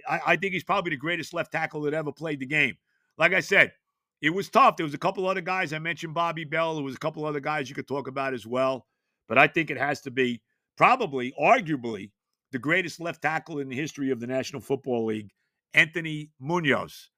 I, 0.08 0.20
I, 0.26 0.36
think 0.36 0.52
he's 0.52 0.64
probably 0.64 0.90
the 0.90 0.96
greatest 0.96 1.32
left 1.32 1.52
tackle 1.52 1.82
that 1.82 1.94
ever 1.94 2.10
played 2.10 2.40
the 2.40 2.46
game. 2.46 2.76
Like 3.18 3.32
I 3.32 3.40
said, 3.40 3.72
it 4.20 4.30
was 4.30 4.48
tough. 4.48 4.76
There 4.76 4.84
was 4.84 4.94
a 4.94 4.98
couple 4.98 5.28
other 5.28 5.40
guys 5.40 5.72
I 5.72 5.78
mentioned. 5.78 6.14
Bobby 6.14 6.44
Bell. 6.44 6.74
There 6.74 6.84
was 6.84 6.96
a 6.96 6.98
couple 6.98 7.24
other 7.24 7.40
guys 7.40 7.68
you 7.68 7.74
could 7.74 7.86
talk 7.86 8.08
about 8.08 8.34
as 8.34 8.46
well. 8.46 8.86
But 9.28 9.38
I 9.38 9.46
think 9.46 9.70
it 9.70 9.78
has 9.78 10.00
to 10.02 10.10
be 10.10 10.42
probably, 10.76 11.32
arguably, 11.40 12.10
the 12.52 12.58
greatest 12.58 13.00
left 13.00 13.22
tackle 13.22 13.58
in 13.58 13.68
the 13.68 13.76
history 13.76 14.10
of 14.10 14.20
the 14.20 14.26
National 14.26 14.60
Football 14.60 15.06
League, 15.06 15.30
Anthony 15.74 16.30
Munoz 16.40 17.10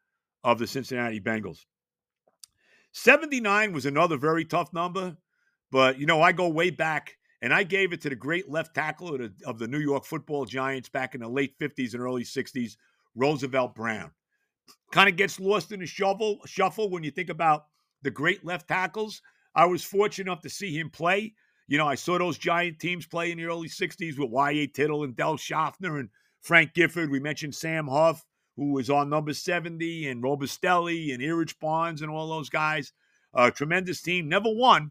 of 0.44 0.58
the 0.58 0.66
Cincinnati 0.66 1.20
Bengals. 1.20 1.64
79 2.92 3.72
was 3.72 3.86
another 3.86 4.16
very 4.16 4.44
tough 4.44 4.72
number, 4.72 5.16
but 5.70 5.98
you 5.98 6.06
know, 6.06 6.22
I 6.22 6.32
go 6.32 6.48
way 6.48 6.70
back 6.70 7.16
and 7.42 7.52
I 7.52 7.62
gave 7.62 7.92
it 7.92 8.00
to 8.02 8.08
the 8.08 8.16
great 8.16 8.48
left 8.48 8.74
tackle 8.74 9.14
of 9.14 9.18
the, 9.20 9.32
of 9.46 9.58
the 9.58 9.68
New 9.68 9.78
York 9.78 10.04
football 10.04 10.44
giants 10.44 10.88
back 10.88 11.14
in 11.14 11.20
the 11.20 11.28
late 11.28 11.58
50s 11.58 11.94
and 11.94 12.02
early 12.02 12.24
60s, 12.24 12.76
Roosevelt 13.14 13.74
Brown. 13.74 14.10
Kind 14.90 15.08
of 15.08 15.16
gets 15.16 15.38
lost 15.38 15.70
in 15.70 15.80
the 15.80 15.86
shuffle, 15.86 16.40
shuffle 16.46 16.90
when 16.90 17.04
you 17.04 17.10
think 17.10 17.28
about 17.28 17.66
the 18.02 18.10
great 18.10 18.44
left 18.44 18.68
tackles. 18.68 19.22
I 19.54 19.66
was 19.66 19.84
fortunate 19.84 20.30
enough 20.30 20.42
to 20.42 20.50
see 20.50 20.76
him 20.76 20.90
play. 20.90 21.34
You 21.68 21.76
know, 21.76 21.86
I 21.86 21.96
saw 21.96 22.18
those 22.18 22.38
giant 22.38 22.80
teams 22.80 23.06
play 23.06 23.30
in 23.30 23.36
the 23.36 23.44
early 23.44 23.68
60s 23.68 24.18
with 24.18 24.30
Y.A. 24.30 24.66
Tittle 24.68 25.04
and 25.04 25.14
Del 25.14 25.36
Shofner 25.36 26.00
and 26.00 26.08
Frank 26.40 26.72
Gifford. 26.72 27.10
We 27.10 27.20
mentioned 27.20 27.54
Sam 27.54 27.86
Huff, 27.86 28.24
who 28.56 28.72
was 28.72 28.88
on 28.88 29.10
number 29.10 29.34
70, 29.34 30.08
and 30.08 30.22
Robustelli 30.22 31.12
and 31.12 31.22
Erich 31.22 31.60
Barnes 31.60 32.00
and 32.00 32.10
all 32.10 32.28
those 32.28 32.48
guys. 32.48 32.92
Uh, 33.34 33.50
tremendous 33.50 34.00
team. 34.00 34.30
Never 34.30 34.48
won. 34.48 34.90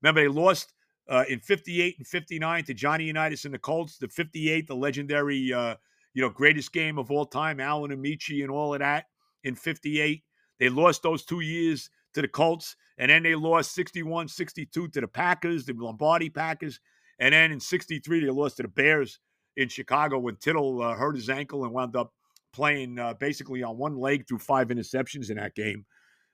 Remember, 0.00 0.22
they 0.22 0.28
lost 0.28 0.72
uh, 1.10 1.24
in 1.28 1.40
58 1.40 1.96
and 1.98 2.06
59 2.06 2.64
to 2.64 2.74
Johnny 2.74 3.04
Unitas 3.04 3.44
and 3.44 3.52
the 3.52 3.58
Colts. 3.58 3.98
The 3.98 4.08
58, 4.08 4.66
the 4.66 4.74
legendary, 4.74 5.52
uh, 5.52 5.74
you 6.14 6.22
know, 6.22 6.30
greatest 6.30 6.72
game 6.72 6.98
of 6.98 7.10
all 7.10 7.26
time, 7.26 7.60
Alan 7.60 7.90
Ameche 7.90 8.42
and 8.42 8.50
all 8.50 8.72
of 8.72 8.80
that 8.80 9.04
in 9.44 9.54
58. 9.54 10.22
They 10.58 10.68
lost 10.70 11.02
those 11.02 11.24
two 11.24 11.40
years 11.40 11.90
to 12.18 12.22
the 12.22 12.28
Colts, 12.28 12.74
and 12.98 13.10
then 13.10 13.22
they 13.22 13.36
lost 13.36 13.74
61 13.74 14.28
62 14.28 14.88
to 14.88 15.00
the 15.00 15.06
Packers, 15.06 15.64
the 15.64 15.72
Lombardi 15.72 16.28
Packers. 16.28 16.80
And 17.20 17.32
then 17.32 17.52
in 17.52 17.60
63, 17.60 18.20
they 18.20 18.30
lost 18.30 18.56
to 18.56 18.64
the 18.64 18.68
Bears 18.68 19.20
in 19.56 19.68
Chicago 19.68 20.18
when 20.18 20.36
Tittle 20.36 20.82
uh, 20.82 20.94
hurt 20.94 21.16
his 21.16 21.30
ankle 21.30 21.64
and 21.64 21.72
wound 21.72 21.96
up 21.96 22.12
playing 22.52 22.98
uh, 22.98 23.14
basically 23.14 23.62
on 23.62 23.78
one 23.78 23.96
leg 23.96 24.26
through 24.26 24.38
five 24.38 24.68
interceptions 24.68 25.30
in 25.30 25.36
that 25.36 25.54
game. 25.54 25.86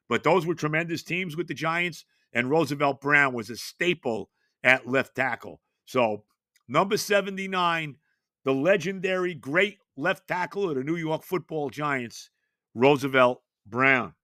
But 0.08 0.22
those 0.22 0.46
were 0.46 0.54
tremendous 0.54 1.02
teams 1.02 1.36
with 1.36 1.48
the 1.48 1.54
Giants, 1.54 2.04
and 2.32 2.50
Roosevelt 2.50 3.00
Brown 3.00 3.34
was 3.34 3.50
a 3.50 3.56
staple 3.56 4.30
at 4.62 4.86
left 4.86 5.14
tackle. 5.14 5.60
So, 5.84 6.24
number 6.66 6.96
79, 6.96 7.96
the 8.44 8.54
legendary 8.54 9.34
great 9.34 9.78
left 9.96 10.28
tackle 10.28 10.68
of 10.68 10.76
the 10.76 10.84
New 10.84 10.96
York 10.96 11.22
football 11.22 11.70
Giants, 11.70 12.30
Roosevelt 12.74 13.42
Brown. 13.66 14.14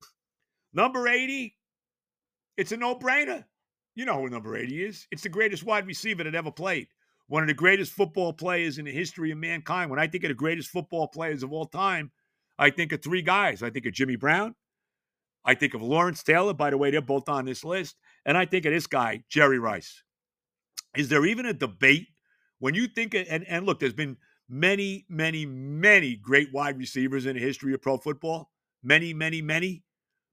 Number 0.73 1.09
80, 1.09 1.57
it's 2.57 2.73
a 2.73 2.77
no 2.77 2.95
brainer. 2.95 3.45
You 3.95 4.05
know 4.05 4.21
who 4.21 4.29
number 4.29 4.57
80 4.57 4.85
is. 4.85 5.07
It's 5.11 5.23
the 5.23 5.29
greatest 5.29 5.65
wide 5.65 5.87
receiver 5.87 6.25
that 6.25 6.35
ever 6.35 6.51
played. 6.51 6.89
One 7.27 7.43
of 7.43 7.49
the 7.49 7.55
greatest 7.55 7.93
football 7.93 8.33
players 8.33 8.79
in 8.79 8.85
the 8.85 8.93
history 8.93 9.31
of 9.31 9.39
mankind. 9.39 9.91
When 9.91 10.01
I 10.01 10.07
think 10.07 10.25
of 10.25 10.29
the 10.29 10.35
greatest 10.35 10.71
football 10.71 11.09
players 11.09 11.43
of 11.43 11.53
all 11.53 11.67
time, 11.67 12.11
I 12.59 12.71
think 12.71 12.93
of 12.93 13.03
three 13.03 13.23
guys. 13.23 13.63
I 13.63 13.71
think 13.71 13.87
of 13.87 13.93
Jimmy 13.93 14.17
Brown. 14.17 14.55
I 15.45 15.55
think 15.55 15.75
of 15.75 15.83
Lawrence 15.83 16.23
Taylor. 16.23 16.55
By 16.55 16.71
the 16.71 16.79
way, 16.79 16.91
they're 16.91 17.01
both 17.01 17.29
on 17.29 17.45
this 17.45 17.65
list. 17.65 17.97
And 18.27 18.37
I 18.37 18.47
think 18.47 18.67
of 18.67 18.73
this 18.73 18.87
guy, 18.87 19.25
Jerry 19.29 19.59
Rice. 19.59 20.03
Is 20.97 21.09
there 21.09 21.25
even 21.25 21.47
a 21.47 21.53
debate 21.53 22.09
when 22.59 22.75
you 22.75 22.87
think 22.87 23.15
and 23.15 23.45
and 23.45 23.67
look, 23.67 23.81
there's 23.81 23.93
been 23.93 24.17
many, 24.49 25.07
many, 25.09 25.47
many 25.47 26.17
great 26.17 26.53
wide 26.53 26.79
receivers 26.79 27.27
in 27.27 27.35
the 27.35 27.41
history 27.41 27.73
of 27.73 27.81
pro 27.81 27.97
football. 27.97 28.51
Many, 28.83 29.15
many, 29.15 29.41
many. 29.41 29.85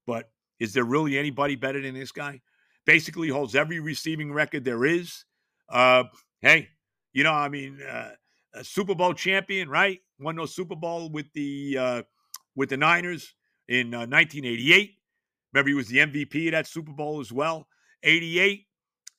But 0.08 0.32
is 0.60 0.74
there 0.74 0.86
really 0.86 1.18
anybody 1.20 1.56
better 1.56 1.80
than 1.80 1.94
this 1.94 2.12
guy? 2.12 2.42
Basically 2.86 3.30
holds 3.30 3.54
every 3.54 3.80
receiving 3.80 4.34
record 4.34 4.64
there 4.64 4.86
is. 4.86 5.26
Uh, 5.70 6.06
hey, 6.42 6.70
you 7.14 7.24
know, 7.24 7.34
I 7.34 7.50
mean, 7.50 7.80
uh, 7.82 8.12
a 8.56 8.64
Super 8.64 8.96
Bowl 8.96 9.14
champion, 9.14 9.70
right? 9.70 10.00
Won 10.20 10.38
those 10.38 10.56
Super 10.56 10.76
Bowl 10.76 11.10
with 11.12 11.32
the 11.34 11.78
uh, 11.78 12.02
with 12.56 12.70
the 12.70 12.78
Niners 12.78 13.36
in 13.68 13.92
1988. 13.92 14.90
Uh, 14.90 14.94
Remember, 15.54 15.70
he 15.70 15.76
was 15.76 15.88
the 15.88 16.00
MVP 16.00 16.48
of 16.48 16.52
that 16.52 16.68
Super 16.68 16.92
Bowl 16.92 17.20
as 17.20 17.32
well. 17.32 17.68
88, 18.04 18.66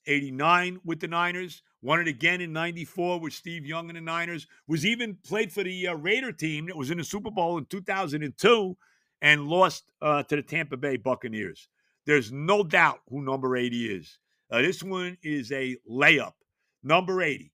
89 0.05 0.79
with 0.85 0.99
the 0.99 1.07
Niners, 1.07 1.63
won 1.81 1.99
it 1.99 2.07
again 2.07 2.39
in 2.39 2.53
94 2.53 3.19
with 3.19 3.33
Steve 3.33 3.65
Young 3.65 3.89
and 3.89 3.97
the 3.97 4.01
Niners, 4.01 4.47
was 4.67 4.85
even 4.85 5.17
played 5.25 5.51
for 5.51 5.63
the 5.63 5.87
uh, 5.87 5.95
Raider 5.95 6.31
team 6.31 6.67
that 6.67 6.77
was 6.77 6.91
in 6.91 6.97
the 6.97 7.03
Super 7.03 7.31
Bowl 7.31 7.57
in 7.57 7.65
2002 7.65 8.77
and 9.21 9.47
lost 9.47 9.91
uh, 10.01 10.23
to 10.23 10.35
the 10.35 10.41
Tampa 10.41 10.77
Bay 10.77 10.97
Buccaneers. 10.97 11.67
There's 12.05 12.31
no 12.31 12.63
doubt 12.63 13.01
who 13.09 13.21
number 13.21 13.55
80 13.57 13.95
is. 13.95 14.17
Uh, 14.51 14.61
this 14.61 14.81
one 14.81 15.17
is 15.21 15.51
a 15.51 15.77
layup. 15.89 16.33
Number 16.81 17.21
80, 17.21 17.51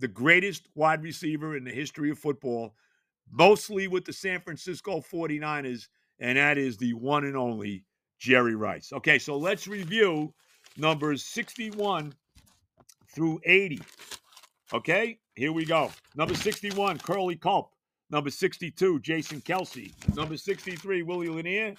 the 0.00 0.08
greatest 0.08 0.68
wide 0.74 1.02
receiver 1.02 1.56
in 1.56 1.64
the 1.64 1.70
history 1.70 2.10
of 2.10 2.18
football, 2.18 2.74
mostly 3.30 3.88
with 3.88 4.04
the 4.04 4.12
San 4.12 4.40
Francisco 4.40 5.00
49ers, 5.00 5.88
and 6.20 6.38
that 6.38 6.58
is 6.58 6.76
the 6.76 6.94
one 6.94 7.24
and 7.24 7.36
only 7.36 7.84
Jerry 8.18 8.54
Rice. 8.54 8.92
Okay, 8.92 9.18
so 9.18 9.36
let's 9.36 9.66
review 9.66 10.32
numbers 10.76 11.24
61 11.24 12.14
through 13.12 13.40
80. 13.44 13.80
Okay, 14.72 15.18
here 15.34 15.52
we 15.52 15.64
go. 15.64 15.90
Number 16.14 16.34
61, 16.34 16.98
Curly 16.98 17.36
Culp. 17.36 17.72
Number 18.10 18.30
62, 18.30 19.00
Jason 19.00 19.40
Kelce. 19.42 19.92
Number 20.16 20.36
63, 20.36 21.02
Willie 21.02 21.28
Lanier. 21.28 21.74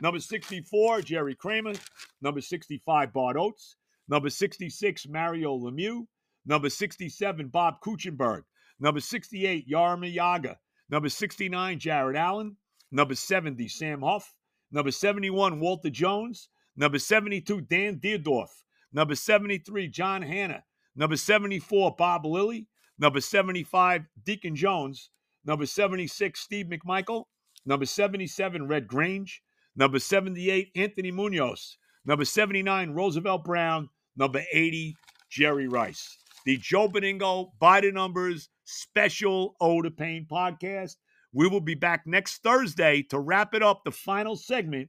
Number 0.00 0.20
64, 0.20 1.02
Jerry 1.02 1.34
Kramer. 1.34 1.72
Number 2.20 2.40
65, 2.40 3.12
Bart 3.12 3.36
Oates. 3.36 3.76
Number 4.08 4.28
66, 4.28 5.08
Mario 5.08 5.56
Lemieux. 5.56 6.06
Number 6.44 6.68
67, 6.68 7.48
Bob 7.48 7.80
Kuechenberg. 7.80 8.42
Number 8.80 9.00
68, 9.00 9.68
Jaromir 9.68 10.14
Jagr. 10.14 10.56
Number 10.90 11.08
69, 11.08 11.78
Jared 11.78 12.16
Allen. 12.16 12.56
Number 12.90 13.14
70, 13.14 13.68
Sam 13.68 14.02
Huff. 14.02 14.34
Number 14.70 14.90
71, 14.90 15.60
Walter 15.60 15.88
Jones. 15.88 16.48
Number 16.76 16.98
72, 16.98 17.62
Dan 17.62 17.98
Dierdorf. 17.98 18.50
Number 18.92 19.14
73, 19.14 19.88
John 19.88 20.20
Hannah. 20.20 20.64
Number 20.94 21.16
74, 21.16 21.94
Bob 21.96 22.26
Lilly. 22.26 22.66
Number 22.98 23.20
75, 23.20 24.02
Deacon 24.22 24.54
Jones. 24.54 25.10
Number 25.44 25.66
76, 25.66 26.38
Steve 26.38 26.66
McMichael. 26.66 27.24
Number 27.66 27.86
77, 27.86 28.68
Red 28.68 28.86
Grange. 28.86 29.42
Number 29.76 29.98
78, 29.98 30.70
Anthony 30.76 31.10
Munoz. 31.10 31.76
Number 32.04 32.24
79, 32.24 32.90
Roosevelt 32.90 33.44
Brown. 33.44 33.88
Number 34.16 34.42
80, 34.52 34.96
Jerry 35.30 35.68
Rice. 35.68 36.18
The 36.44 36.56
Joe 36.56 36.88
Benigno 36.88 37.50
by 37.58 37.80
the 37.80 37.92
numbers 37.92 38.48
special 38.64 39.54
Ode 39.60 39.84
to 39.84 39.90
Pain 39.90 40.26
podcast. 40.30 40.96
We 41.32 41.48
will 41.48 41.60
be 41.60 41.74
back 41.74 42.02
next 42.06 42.42
Thursday 42.42 43.02
to 43.10 43.18
wrap 43.18 43.54
it 43.54 43.62
up, 43.62 43.82
the 43.84 43.90
final 43.92 44.36
segment 44.36 44.88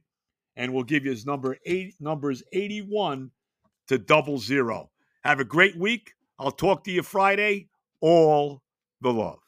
and 0.56 0.72
we'll 0.72 0.84
give 0.84 1.04
you 1.04 1.10
his 1.10 1.26
number 1.26 1.56
eight 1.66 1.94
numbers 2.00 2.42
81 2.52 3.30
to 3.88 3.98
double 3.98 4.38
zero. 4.38 4.90
Have 5.22 5.40
a 5.40 5.44
great 5.44 5.76
week. 5.76 6.14
I'll 6.38 6.50
talk 6.50 6.84
to 6.84 6.90
you 6.90 7.02
Friday. 7.02 7.68
All 8.00 8.62
the 9.00 9.12
love. 9.12 9.43